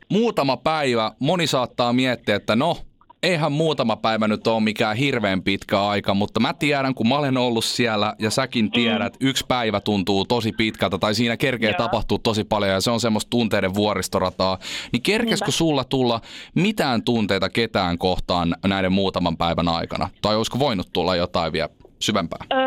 muutama 0.09 0.57
päivä, 0.57 1.11
moni 1.19 1.47
saattaa 1.47 1.93
miettiä, 1.93 2.35
että 2.35 2.55
no, 2.55 2.77
eihän 3.23 3.51
muutama 3.51 3.95
päivä 3.95 4.27
nyt 4.27 4.47
ole 4.47 4.63
mikään 4.63 4.97
hirveän 4.97 5.43
pitkä 5.43 5.81
aika, 5.87 6.13
mutta 6.13 6.39
mä 6.39 6.53
tiedän, 6.53 6.95
kun 6.95 7.07
mä 7.07 7.17
olen 7.17 7.37
ollut 7.37 7.65
siellä 7.65 8.13
ja 8.19 8.29
säkin 8.29 8.71
tiedät, 8.71 9.13
mm. 9.19 9.27
yksi 9.27 9.45
päivä 9.47 9.79
tuntuu 9.79 10.25
tosi 10.25 10.51
pitkältä 10.51 10.97
tai 10.97 11.15
siinä 11.15 11.37
kerkee 11.37 11.69
Joo. 11.69 11.77
tapahtuu 11.77 12.19
tosi 12.19 12.43
paljon 12.43 12.71
ja 12.71 12.81
se 12.81 12.91
on 12.91 12.99
semmoista 12.99 13.29
tunteiden 13.29 13.73
vuoristorataa. 13.73 14.57
Niin 14.91 15.03
kerkeskö 15.03 15.45
Niinpä. 15.45 15.57
sulla 15.57 15.83
tulla 15.83 16.21
mitään 16.55 17.03
tunteita 17.03 17.49
ketään 17.49 17.97
kohtaan 17.97 18.55
näiden 18.67 18.91
muutaman 18.91 19.37
päivän 19.37 19.67
aikana? 19.67 20.09
Tai 20.21 20.35
olisiko 20.35 20.59
voinut 20.59 20.87
tulla 20.93 21.15
jotain 21.15 21.53
vielä 21.53 21.69
syvempää? 21.99 22.39
Öö, 22.53 22.59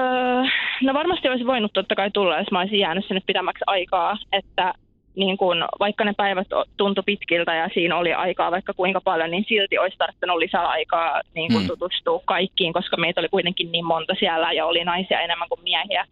no 0.82 0.94
varmasti 0.94 1.28
olisi 1.28 1.46
voinut 1.46 1.72
totta 1.72 1.94
kai 1.94 2.10
tulla, 2.10 2.38
jos 2.38 2.50
mä 2.52 2.60
olisin 2.60 2.78
jäänyt 2.78 3.04
sinne 3.08 3.20
pidemmäksi 3.26 3.64
aikaa, 3.66 4.18
että 4.32 4.74
niin 5.16 5.36
kun, 5.36 5.64
vaikka 5.80 6.04
ne 6.04 6.12
päivät 6.16 6.48
tuntui 6.76 7.04
pitkiltä 7.06 7.54
ja 7.54 7.68
siinä 7.74 7.96
oli 7.96 8.12
aikaa 8.14 8.50
vaikka 8.50 8.74
kuinka 8.74 9.00
paljon, 9.00 9.30
niin 9.30 9.44
silti 9.48 9.78
olisi 9.78 9.98
tarvittanut 9.98 10.38
lisää 10.38 10.66
aikaa 10.68 11.20
niin 11.34 11.52
kun 11.52 11.62
Mm. 11.62 11.68
tutustua 11.68 12.20
kaikkiin, 12.24 12.72
koska 12.72 12.96
meitä 12.96 13.20
oli 13.20 13.28
kuitenkin 13.28 13.72
niin 13.72 13.84
monta 13.84 14.14
siellä 14.18 14.52
ja 14.52 14.66
oli 14.66 14.84
naisia 14.84 15.20
enemmän 15.20 15.48
kuin 15.48 15.62
miehiä. 15.62 16.06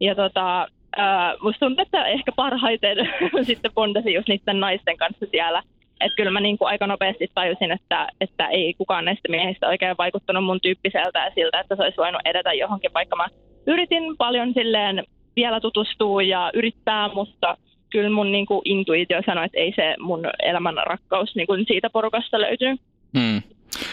Ja 0.00 0.14
tota, 0.14 0.62
öö, 0.98 1.04
musta 1.42 1.66
tuntuu, 1.66 1.82
että 1.82 2.06
ehkä 2.06 2.32
parhaiten 2.36 2.96
sitten 3.42 3.72
bondasin 3.74 4.14
just 4.14 4.28
niiden 4.28 4.60
naisten 4.60 4.96
kanssa 4.96 5.26
siellä. 5.30 5.62
Että 6.00 6.16
kyllä 6.16 6.30
mä 6.30 6.40
niin 6.40 6.58
kuin 6.58 6.68
aika 6.68 6.86
nopeasti 6.86 7.28
tajusin, 7.34 7.72
että, 7.72 8.08
että 8.20 8.48
ei 8.48 8.74
kukaan 8.78 9.04
näistä 9.04 9.28
miehistä 9.28 9.68
oikein 9.68 9.96
vaikuttanut 9.98 10.44
mun 10.44 10.60
tyyppiseltä 10.60 11.18
ja 11.18 11.30
siltä, 11.34 11.60
että 11.60 11.76
se 11.76 11.82
olisi 11.82 11.96
voinut 11.96 12.20
edetä 12.24 12.52
johonkin, 12.52 12.94
vaikka 12.94 13.16
mä 13.16 13.26
yritin 13.66 14.16
paljon 14.18 14.52
silleen 14.54 15.04
vielä 15.36 15.60
tutustua 15.60 16.22
ja 16.22 16.50
yrittää, 16.54 17.08
mutta 17.14 17.56
kyllä 17.94 18.10
mun 18.10 18.32
niin 18.32 18.46
kuin 18.46 18.60
intuitio 18.64 19.20
sanoi, 19.26 19.44
että 19.44 19.58
ei 19.58 19.72
se 19.76 19.94
mun 19.98 20.20
elämän 20.42 20.74
rakkaus 20.86 21.34
niin 21.36 21.46
kuin 21.46 21.64
siitä 21.68 21.90
porukasta 21.90 22.40
löytyy. 22.40 22.74
Mm. 23.12 23.42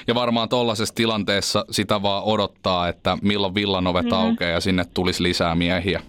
Ja 0.08 0.16
varmaan 0.16 0.50
tollaisessa 0.50 0.96
tilanteessa 0.96 1.66
sitä 1.72 2.02
vaan 2.02 2.24
odottaa, 2.24 2.88
että 2.88 3.18
milloin 3.22 3.56
villan 3.56 3.88
ovet 3.88 4.06
Mhm. 4.06 4.14
aukeaa 4.14 4.52
ja 4.52 4.60
sinne 4.60 4.84
tulisi 4.94 5.24
lisää 5.24 5.56
miehiä. 5.56 6.02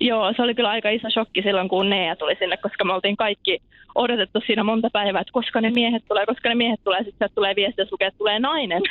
Joo, 0.00 0.32
se 0.36 0.42
oli 0.42 0.54
kyllä 0.54 0.68
aika 0.70 0.90
iso 0.90 1.10
shokki 1.10 1.42
silloin, 1.42 1.68
kun 1.68 1.90
Nea 1.90 2.16
tuli 2.16 2.36
sinne, 2.38 2.56
koska 2.56 2.84
me 2.84 2.92
oltiin 2.92 3.16
kaikki 3.16 3.58
odotettu 3.94 4.40
siinä 4.46 4.64
monta 4.64 4.88
päivää, 4.92 5.20
että 5.20 5.32
koska 5.32 5.60
ne 5.60 5.70
miehet 5.70 6.02
tulee, 6.08 6.26
koska 6.26 6.48
ne 6.48 6.54
miehet 6.54 6.80
tulee, 6.84 6.98
sitten 6.98 7.18
sieltä 7.18 7.34
tulee 7.34 7.56
viesti, 7.56 7.80
jos 7.82 7.92
lukee, 7.92 8.08
että 8.08 8.18
tulee 8.18 8.38
nainen. 8.38 8.82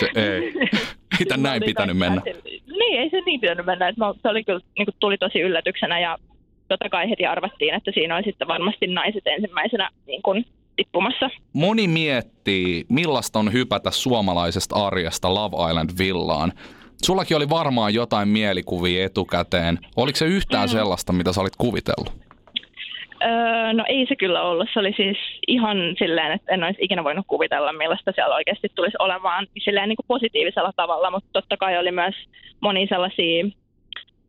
Se 0.00 0.10
ei. 0.14 0.52
Tän 1.28 1.42
näin 1.42 1.62
pitänyt 1.66 1.96
mennä. 1.96 2.22
Niin, 2.78 3.00
ei 3.00 3.10
se 3.10 3.20
niin 3.26 3.40
pitänyt 3.40 3.66
mennä. 3.66 3.88
Et 3.88 3.96
mä, 3.96 4.14
se 4.22 4.28
oli 4.28 4.44
kyllä, 4.44 4.60
niin 4.78 4.86
kuin 4.86 4.94
tuli 5.00 5.18
tosi 5.18 5.40
yllätyksenä 5.40 6.00
ja 6.00 6.18
totta 6.74 6.96
kai 6.96 7.10
heti 7.10 7.26
arvattiin, 7.26 7.74
että 7.74 7.90
siinä 7.94 8.16
on 8.16 8.24
sitten 8.24 8.48
varmasti 8.48 8.86
naiset 8.86 9.26
ensimmäisenä 9.26 9.90
niin 10.06 10.22
kuin, 10.22 10.44
tippumassa. 10.76 11.30
Moni 11.52 11.88
miettii, 11.88 12.84
millaista 12.88 13.38
on 13.38 13.52
hypätä 13.52 13.90
suomalaisesta 13.90 14.86
arjesta 14.86 15.34
Love 15.34 15.70
Island 15.70 15.90
villaan. 15.98 16.52
Sullakin 17.04 17.36
oli 17.36 17.48
varmaan 17.48 17.94
jotain 17.94 18.28
mielikuvia 18.28 19.04
etukäteen. 19.04 19.78
Oliko 19.96 20.16
se 20.16 20.26
yhtään 20.26 20.68
sellaista, 20.68 21.12
mitä 21.12 21.32
sä 21.32 21.40
olit 21.40 21.56
kuvitellut? 21.58 22.12
Öö, 23.22 23.72
no 23.72 23.84
ei 23.88 24.06
se 24.08 24.16
kyllä 24.16 24.42
ollut. 24.42 24.68
Se 24.72 24.80
oli 24.80 24.92
siis 24.96 25.18
ihan 25.48 25.76
silleen, 25.98 26.32
että 26.32 26.54
en 26.54 26.64
olisi 26.64 26.84
ikinä 26.84 27.04
voinut 27.04 27.26
kuvitella, 27.28 27.72
millaista 27.72 28.12
siellä 28.14 28.34
oikeasti 28.34 28.68
tulisi 28.74 28.96
olemaan 28.98 29.46
silleen 29.64 29.88
niin 29.88 29.96
kuin 29.96 30.06
positiivisella 30.08 30.72
tavalla, 30.76 31.10
mutta 31.10 31.28
totta 31.32 31.56
kai 31.56 31.78
oli 31.78 31.92
myös 31.92 32.14
moni 32.60 32.86
sellaisia 32.86 33.44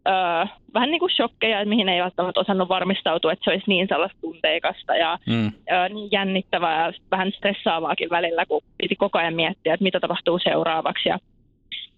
öö, 0.08 0.46
vähän 0.74 0.92
niin 0.92 1.00
kuin 1.00 1.12
shokkeja, 1.12 1.60
että 1.60 1.70
mihin 1.70 1.90
ei 1.90 2.02
välttämättä 2.02 2.40
osannut 2.40 2.70
varmistautua, 2.70 3.32
että 3.32 3.44
se 3.44 3.50
olisi 3.52 3.64
niin 3.68 3.88
sellaista 3.88 4.18
tunteikasta 4.22 4.96
ja 4.96 5.20
Mm. 5.28 5.52
öö, 5.72 5.90
niin 5.90 6.10
jännittävää 6.12 6.86
ja 6.88 6.94
vähän 7.12 7.32
stressaavaakin 7.32 8.10
välillä, 8.10 8.46
kun 8.46 8.62
piti 8.78 8.96
koko 8.96 9.18
ajan 9.20 9.34
miettiä, 9.36 9.74
että 9.74 9.84
mitä 9.84 10.00
tapahtuu 10.00 10.40
seuraavaksi 10.40 11.10
ja, 11.10 11.20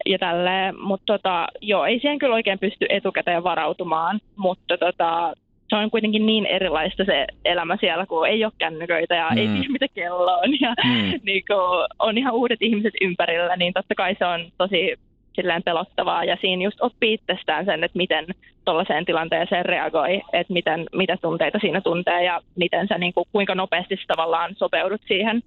ja 0.06 0.20
tälleen. 0.20 0.82
Mutta 0.82 1.14
tota, 1.14 1.48
joo, 1.62 1.86
ei 1.86 2.00
siihen 2.00 2.20
kyllä 2.20 2.36
oikein 2.36 2.60
pysty 2.60 2.86
etukäteen 2.90 3.44
varautumaan, 3.44 4.20
mutta 4.36 4.78
tota, 4.78 5.34
se 5.70 5.76
on 5.76 5.92
kuitenkin 5.92 6.26
niin 6.26 6.46
erilaista 6.46 7.06
se 7.06 7.26
elämä 7.46 7.78
siellä, 7.80 8.06
kun 8.06 8.28
ei 8.28 8.46
ole 8.46 8.54
kännyköitä 8.58 9.16
ja 9.16 9.30
mm. 9.32 9.38
ei 9.38 9.48
tiedä, 9.48 9.70
mitä 9.70 9.86
kello 9.94 10.34
on 10.44 10.62
ja 10.62 10.74
Mm. 10.86 11.12
niin 11.26 11.44
kun 11.48 11.86
on 12.00 12.18
ihan 12.18 12.34
uudet 12.34 12.62
ihmiset 12.62 12.94
ympärillä, 13.02 13.56
niin 13.56 13.74
totta 13.74 13.96
kai 13.96 14.16
se 14.20 14.26
on 14.26 14.46
tosi 14.58 14.96
silleen 15.38 15.64
pelottavaa 15.64 16.24
ja 16.24 16.38
siinä 16.42 16.64
just 16.64 16.82
oppii 16.82 17.14
itsestään 17.14 17.66
sen, 17.66 17.84
että 17.84 17.98
miten 17.98 18.26
tuollaiseen 18.66 19.06
tilanteeseen 19.06 19.66
reagoi, 19.66 20.22
että 20.34 20.54
miten, 20.54 20.86
mitä 20.96 21.18
tunteita 21.22 21.60
siinä 21.62 21.82
tuntee 21.82 22.24
ja 22.24 22.42
miten 22.56 22.88
sä, 22.88 22.98
niin 22.98 23.14
kuin, 23.14 23.26
kuinka 23.32 23.56
nopeasti 23.56 23.96
sä 23.96 24.04
tavallaan 24.08 24.56
sopeudut 24.56 25.02
siihen. 25.08 25.42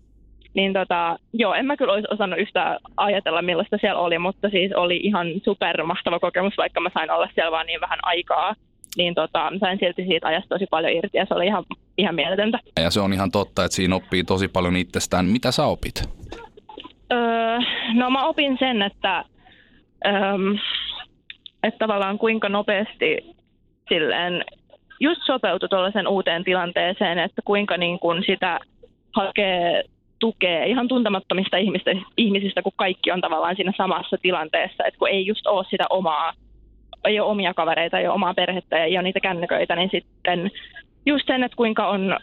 Niin 0.54 0.72
tota, 0.72 1.18
joo, 1.32 1.54
en 1.54 1.66
mä 1.66 1.76
kyllä 1.76 1.92
olisi 1.92 2.08
osannut 2.10 2.38
yhtään 2.38 2.78
ajatella, 2.96 3.42
millaista 3.42 3.78
siellä 3.80 4.00
oli, 4.00 4.18
mutta 4.18 4.50
siis 4.50 4.72
oli 4.72 4.96
ihan 4.96 5.26
super 5.44 5.84
mahtava 5.84 6.18
kokemus, 6.20 6.56
vaikka 6.56 6.80
mä 6.80 6.90
sain 6.94 7.10
olla 7.10 7.28
siellä 7.34 7.50
vaan 7.50 7.66
niin 7.66 7.80
vähän 7.80 7.98
aikaa. 8.02 8.54
Niin 8.96 9.14
tota, 9.14 9.50
mä 9.50 9.58
sain 9.58 9.78
silti 9.78 10.06
siitä 10.06 10.26
ajasta 10.26 10.48
tosi 10.48 10.66
paljon 10.70 10.92
irti 10.92 11.18
ja 11.18 11.26
se 11.28 11.34
oli 11.34 11.46
ihan, 11.46 11.64
ihan 11.98 12.14
mieletöntä. 12.14 12.58
Ja 12.80 12.90
se 12.90 13.00
on 13.00 13.12
ihan 13.12 13.30
totta, 13.30 13.64
että 13.64 13.76
siinä 13.76 13.96
oppii 13.96 14.24
tosi 14.24 14.48
paljon 14.48 14.76
itsestään. 14.76 15.26
Mitä 15.26 15.52
sä 15.52 15.64
opit? 15.64 16.02
Öö, 17.12 17.58
no 17.94 18.10
mä 18.10 18.26
opin 18.26 18.56
sen, 18.58 18.82
että, 18.82 19.24
öm, 20.06 20.58
että 21.62 21.78
tavallaan 21.78 22.18
kuinka 22.18 22.48
nopeasti 22.48 23.36
silleen 23.88 24.44
just 25.00 25.20
sopeutui 25.24 25.68
tuollaisen 25.68 26.08
uuteen 26.08 26.44
tilanteeseen, 26.44 27.18
että 27.18 27.42
kuinka 27.44 27.76
niin 27.76 27.98
kuin 27.98 28.24
sitä 28.26 28.60
hakee 29.16 29.84
tukea 30.18 30.64
ihan 30.64 30.88
tuntemattomista 30.88 31.56
ihmistä, 31.56 31.90
ihmisistä, 32.16 32.62
kun 32.62 32.72
kaikki 32.76 33.12
on 33.12 33.20
tavallaan 33.20 33.56
siinä 33.56 33.72
samassa 33.76 34.16
tilanteessa, 34.22 34.84
että 34.84 34.98
kun 34.98 35.08
ei 35.08 35.26
just 35.26 35.46
ole 35.46 35.64
sitä 35.70 35.84
omaa, 35.90 36.32
ei 37.04 37.20
ole 37.20 37.30
omia 37.30 37.54
kavereita, 37.54 37.98
ei 37.98 38.06
ole 38.06 38.14
omaa 38.14 38.34
perhettä 38.34 38.78
ja 38.78 38.84
ei 38.84 38.96
ole 38.96 39.02
niitä 39.02 39.20
kännyköitä, 39.20 39.76
niin 39.76 39.90
sitten 39.92 40.50
just 41.06 41.26
sen, 41.26 41.44
että 41.44 41.56
kuinka 41.56 41.88
on, 41.88 42.16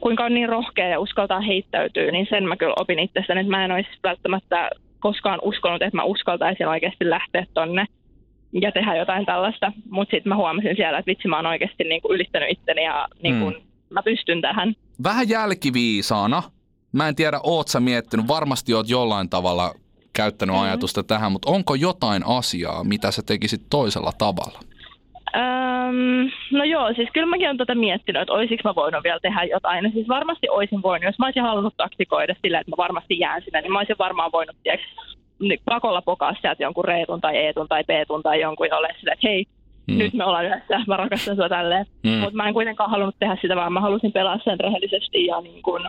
kuinka 0.00 0.24
on 0.24 0.34
niin 0.34 0.48
rohkea 0.48 0.88
ja 0.88 1.00
uskaltaa 1.00 1.40
heittäytyä, 1.40 2.10
niin 2.10 2.26
sen 2.30 2.48
mä 2.48 2.56
kyllä 2.56 2.74
opin 2.80 2.98
itsestäni, 2.98 3.40
että 3.40 3.50
mä 3.50 3.64
en 3.64 3.72
olisi 3.72 3.90
välttämättä 4.02 4.70
koskaan 5.00 5.38
uskonut, 5.42 5.82
että 5.82 5.96
mä 5.96 6.04
uskaltaisin 6.04 6.68
oikeasti 6.68 7.10
lähteä 7.10 7.46
tonne 7.54 7.86
ja 8.52 8.72
tehdä 8.72 8.96
jotain 8.96 9.26
tällaista. 9.26 9.72
Mutta 9.90 10.10
sitten 10.10 10.28
mä 10.30 10.36
huomasin 10.36 10.76
siellä, 10.76 10.98
että 10.98 11.10
vitsi 11.10 11.28
mä 11.28 11.36
oon 11.36 11.46
oikeasti 11.46 11.84
niinku 11.84 12.12
ylittänyt 12.12 12.48
itteni 12.50 12.84
ja 12.84 13.08
niinku, 13.22 13.50
Mm. 13.50 13.56
mä 13.90 14.02
pystyn 14.02 14.40
tähän. 14.40 14.74
Vähän 15.02 15.28
jälkiviisaana. 15.28 16.42
Mä 16.92 17.08
en 17.08 17.14
tiedä, 17.16 17.40
oot 17.42 17.68
sä 17.68 17.80
miettinyt, 17.80 18.28
varmasti 18.28 18.74
oot 18.74 18.88
jollain 18.88 19.30
tavalla 19.30 19.74
käyttänyt 20.12 20.54
Mhm. 20.56 20.64
ajatusta 20.64 21.02
tähän, 21.02 21.32
mutta 21.32 21.50
onko 21.50 21.74
jotain 21.74 22.22
asiaa, 22.26 22.84
mitä 22.84 23.10
sä 23.10 23.22
tekisit 23.26 23.62
toisella 23.70 24.12
tavalla? 24.18 24.60
Öm, 25.36 26.30
no 26.58 26.64
joo, 26.64 26.94
siis 26.94 27.08
kyllä 27.12 27.26
mäkin 27.26 27.46
olen 27.46 27.56
tätä 27.56 27.74
miettinyt, 27.74 28.22
että 28.22 28.32
olisiko 28.32 28.62
mä 28.64 28.74
voinut 28.74 29.04
vielä 29.04 29.20
tehdä 29.20 29.44
jotain. 29.44 29.84
No 29.84 29.90
siis 29.90 30.08
varmasti 30.08 30.48
olisin 30.48 30.82
voinut, 30.82 31.04
jos 31.04 31.18
mä 31.18 31.26
olisin 31.26 31.42
halunnut 31.42 31.74
taktikoida 31.76 32.34
sillä, 32.42 32.60
että 32.60 32.70
mä 32.70 32.76
varmasti 32.76 33.18
jään 33.18 33.42
sinne, 33.42 33.60
niin 33.60 33.72
mä 33.72 33.78
olisin 33.78 33.96
varmaan 33.98 34.32
voinut 34.32 34.56
tiedätkö, 34.62 34.86
niin 35.40 35.60
pakolla 35.64 36.02
pokaa 36.02 36.34
sieltä 36.40 36.62
jonkun 36.62 36.84
reetun 36.84 37.20
tai 37.20 37.36
eetun 37.36 37.68
tai 37.68 37.84
peetun 37.84 38.22
tai 38.22 38.40
jonkun 38.40 38.66
ja 38.66 38.76
ole 38.76 38.94
sillä, 39.00 39.12
että 39.12 39.28
hei, 39.28 39.44
Mm. 39.86 39.98
nyt 39.98 40.14
me 40.14 40.24
ollaan 40.24 40.44
yhdessä, 40.46 40.80
mä 40.86 40.96
rakastan 40.96 41.36
sua 41.36 41.48
tälleen. 41.48 41.86
Mm. 42.02 42.10
Mutta 42.10 42.36
mä 42.36 42.48
en 42.48 42.54
kuitenkaan 42.54 42.90
halunnut 42.90 43.16
tehdä 43.18 43.36
sitä, 43.40 43.56
vaan 43.56 43.72
mä 43.72 43.80
halusin 43.80 44.12
pelaa 44.12 44.38
sen 44.44 44.60
rehellisesti 44.60 45.26
ja 45.26 45.40
niin 45.40 45.62
kun, 45.62 45.88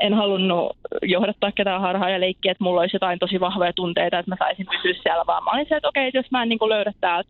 en 0.00 0.14
halunnut 0.14 0.76
johdattaa 1.02 1.52
ketään 1.52 1.80
harhaa 1.80 2.10
ja 2.10 2.20
leikkiä, 2.20 2.52
että 2.52 2.64
mulla 2.64 2.80
olisi 2.80 2.96
jotain 2.96 3.18
tosi 3.18 3.40
vahvoja 3.40 3.72
tunteita, 3.72 4.18
että 4.18 4.30
mä 4.30 4.36
saisin 4.38 4.66
pysyä 4.66 5.02
siellä, 5.02 5.24
vaan 5.26 5.44
mä 5.44 5.50
olin 5.50 5.66
se, 5.68 5.76
että 5.76 5.88
okei, 5.88 6.10
jos 6.14 6.30
mä 6.30 6.42
en 6.42 6.48
niin 6.48 6.58
löydä 6.68 6.92
täältä 7.00 7.28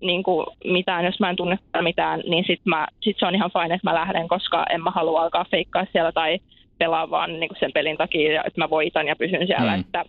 niin 0.00 0.22
kuin 0.22 0.46
mitään, 0.64 1.04
jos 1.04 1.20
mä 1.20 1.30
en 1.30 1.36
tunne 1.36 1.58
mitään, 1.80 2.20
niin 2.20 2.44
sit, 2.46 2.60
mä, 2.64 2.86
sit 3.00 3.16
se 3.18 3.26
on 3.26 3.34
ihan 3.34 3.50
fine, 3.50 3.74
että 3.74 3.90
mä 3.90 3.94
lähden, 3.94 4.28
koska 4.28 4.66
en 4.70 4.82
mä 4.82 4.90
halua 4.90 5.22
alkaa 5.22 5.46
feikkaa 5.50 5.86
siellä 5.92 6.12
tai 6.12 6.38
pelaa 6.78 7.10
vaan 7.10 7.40
niin 7.40 7.48
kuin 7.48 7.58
sen 7.60 7.72
pelin 7.72 7.96
takia, 7.96 8.44
että 8.44 8.60
mä 8.60 8.70
voitan 8.70 9.08
ja 9.08 9.16
pysyn 9.16 9.46
siellä. 9.46 9.76
Mm. 9.76 9.80
Että, 9.80 10.04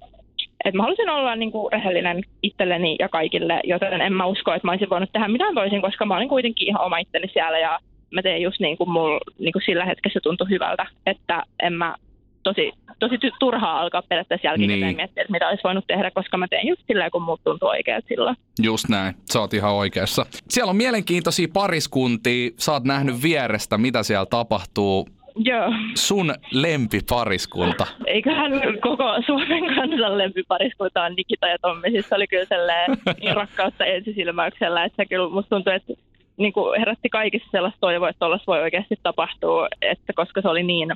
että 0.65 0.77
mä 0.77 0.83
halusin 0.83 1.09
olla 1.09 1.35
niin 1.35 1.51
kuin 1.51 1.71
rehellinen 1.71 2.23
itselleni 2.43 2.95
ja 2.99 3.09
kaikille, 3.09 3.61
joten 3.63 4.01
en 4.01 4.13
mä 4.13 4.25
usko, 4.25 4.53
että 4.53 4.67
mä 4.67 4.71
olisin 4.71 4.89
voinut 4.89 5.11
tehdä 5.13 5.27
mitään 5.27 5.55
toisin, 5.55 5.81
koska 5.81 6.05
mä 6.05 6.17
olin 6.17 6.29
kuitenkin 6.29 6.67
ihan 6.67 6.85
oma 6.85 6.97
itteni 6.97 7.27
siellä 7.33 7.59
ja 7.59 7.79
mä 8.11 8.21
tein 8.21 8.41
just 8.41 8.59
niin 8.59 8.77
kuin 8.77 8.89
mulla 8.89 9.19
niin 9.39 9.53
kuin 9.53 9.63
sillä 9.65 9.85
hetkessä 9.85 10.19
tuntui 10.23 10.49
hyvältä, 10.49 10.85
että 11.05 11.43
en 11.59 11.73
mä 11.73 11.95
tosi, 12.43 12.71
tosi 12.99 13.15
turhaa 13.39 13.79
alkaa 13.79 14.01
periaatteessa 14.09 14.47
jälkikäteen 14.47 14.79
Niin. 14.81 14.95
miettiä, 14.95 15.21
että 15.21 15.31
mitä 15.31 15.47
olisi 15.49 15.63
voinut 15.63 15.87
tehdä, 15.87 16.11
koska 16.11 16.37
mä 16.37 16.47
tein 16.47 16.67
just 16.67 16.81
silleen, 16.87 17.11
kun 17.11 17.21
muut 17.21 17.41
tuntui 17.43 17.69
oikealta 17.69 18.07
silloin. 18.07 18.35
Just 18.63 18.89
näin, 18.89 19.15
sä 19.33 19.39
oot 19.39 19.53
ihan 19.53 19.73
oikeassa. 19.73 20.25
Siellä 20.49 20.69
on 20.69 20.75
mielenkiintoisia 20.75 21.47
pariskuntia, 21.53 22.49
sä 22.57 22.71
oot 22.71 22.83
nähnyt 22.83 23.23
vierestä, 23.23 23.77
mitä 23.77 24.03
siellä 24.03 24.25
tapahtuu. 24.25 25.07
Joo, 25.35 25.73
Sun 25.95 26.33
lempipariskunta. 26.51 27.85
eiköhän 28.05 28.51
koko 28.81 29.03
Suomen 29.25 29.75
kansan 29.75 30.17
lempipariskunta 30.17 31.03
on 31.03 31.13
Nikita 31.15 31.47
ja 31.47 31.57
Tommi. 31.61 31.91
Siis 31.91 32.09
se 32.09 32.15
oli 32.15 32.27
kyllä 32.27 32.45
sellainen 32.45 32.97
niin 33.21 33.35
rakkautta 33.35 33.85
ensisilmäyksellä, 33.85 34.83
että 34.83 34.95
se 34.95 35.05
kyllä 35.05 35.29
musta 35.29 35.49
tuntuu, 35.49 35.73
että 35.73 35.93
niin 36.37 36.53
kuin 36.53 36.79
herätti 36.79 37.09
kaikissa 37.09 37.47
sellaista 37.51 37.79
toivoa, 37.81 38.09
että 38.09 38.19
tuollaista 38.19 38.51
voi 38.51 38.61
oikeasti 38.61 38.95
tapahtua, 39.03 39.67
että 39.81 40.13
koska 40.15 40.41
se 40.41 40.47
oli 40.47 40.63
niin 40.63 40.93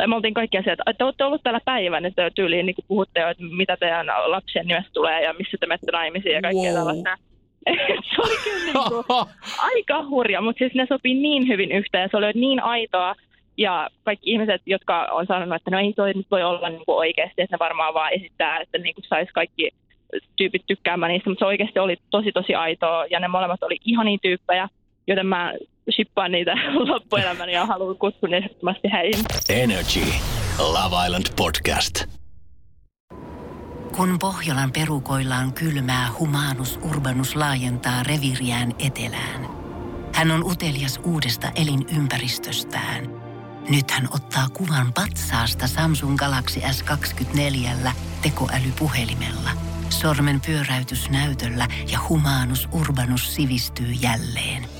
tai 0.00 0.06
me 0.06 0.16
oltiin 0.16 0.34
kaikki 0.34 0.58
asiat, 0.58 0.78
että 0.86 1.04
olette 1.04 1.24
ollut 1.24 1.42
täällä 1.42 1.60
päivän, 1.64 2.04
että 2.04 2.30
tyyliin 2.34 2.66
niin 2.66 2.74
puhutte 2.88 3.20
jo, 3.20 3.28
että 3.28 3.42
mitä 3.42 3.76
teidän 3.76 4.06
lapsien 4.06 4.66
nimestä 4.66 4.90
tulee 4.92 5.22
ja 5.22 5.32
missä 5.32 5.56
te 5.60 5.66
menette 5.66 5.92
naimisiin 5.92 6.34
ja 6.34 6.42
kaikkea 6.42 6.72
Wow. 6.72 6.74
tällaista. 6.74 7.16
se 8.10 8.22
oli 8.24 8.36
kyllä 8.44 8.64
niin 8.64 8.88
kuin, 8.88 9.04
aika 9.72 10.04
hurja, 10.08 10.40
mutta 10.40 10.58
siis 10.58 10.74
ne 10.74 10.86
sopii 10.88 11.14
niin 11.14 11.48
hyvin 11.48 11.72
yhteen. 11.72 12.08
Se 12.10 12.16
oli 12.16 12.32
niin 12.34 12.62
aitoa. 12.62 13.14
Ja 13.56 13.88
kaikki 14.04 14.30
ihmiset, 14.30 14.62
jotka 14.66 15.08
on 15.12 15.26
sanonut, 15.26 15.54
että 15.54 15.70
no 15.70 15.78
ei 15.78 15.92
toi 15.92 16.12
nyt 16.12 16.26
voi 16.30 16.42
olla 16.42 16.68
niin 16.68 16.84
kuin 16.86 16.96
oikeasti, 16.96 17.42
että 17.42 17.56
ne 17.56 17.58
varmaan 17.58 17.94
vaan 17.94 18.12
esittää, 18.12 18.60
että 18.60 18.78
niin 18.78 18.94
kuin 18.94 19.04
saisi 19.08 19.32
kaikki 19.32 19.70
tyypit 20.36 20.62
tykkäämään 20.66 21.12
niistä, 21.12 21.30
mutta 21.30 21.42
se 21.42 21.46
oikeasti 21.46 21.78
oli 21.78 21.96
tosi 22.10 22.32
tosi 22.32 22.54
aitoa 22.54 23.06
ja 23.10 23.20
ne 23.20 23.28
molemmat 23.28 23.62
oli 23.62 23.76
ihania 23.84 24.18
tyyppejä, 24.22 24.68
joten 25.10 25.26
mä 25.26 25.52
shippaan 25.94 26.32
niitä 26.32 26.54
loppuelämäni 26.92 27.52
ja 27.52 27.66
haluan 27.66 27.96
kutsua 27.96 28.28
ne 28.28 28.36
ehdottomasti 28.36 28.88
heihin. 28.92 29.24
Energy. 29.48 30.00
Love 30.58 31.06
Island 31.06 31.26
Podcast. 31.36 32.04
Kun 33.96 34.18
Pohjolan 34.20 34.72
perukoillaan 34.72 35.52
kylmää, 35.52 36.08
humanus 36.18 36.78
urbanus 36.90 37.36
laajentaa 37.36 38.02
reviriään 38.02 38.74
etelään. 38.78 39.46
Hän 40.14 40.30
on 40.30 40.44
utelias 40.44 41.00
uudesta 41.04 41.52
elinympäristöstään. 41.56 43.06
Nyt 43.68 43.90
hän 43.90 44.08
ottaa 44.14 44.48
kuvan 44.48 44.92
patsaasta 44.92 45.66
Samsung 45.66 46.16
Galaxy 46.16 46.60
S24 46.60 47.90
tekoälypuhelimella. 48.22 49.50
Sormen 49.88 50.40
pyöräytys 50.46 51.10
näytöllä 51.10 51.68
ja 51.92 51.98
humanus 52.08 52.68
urbanus 52.72 53.34
sivistyy 53.34 53.86
jälleen. 53.86 54.79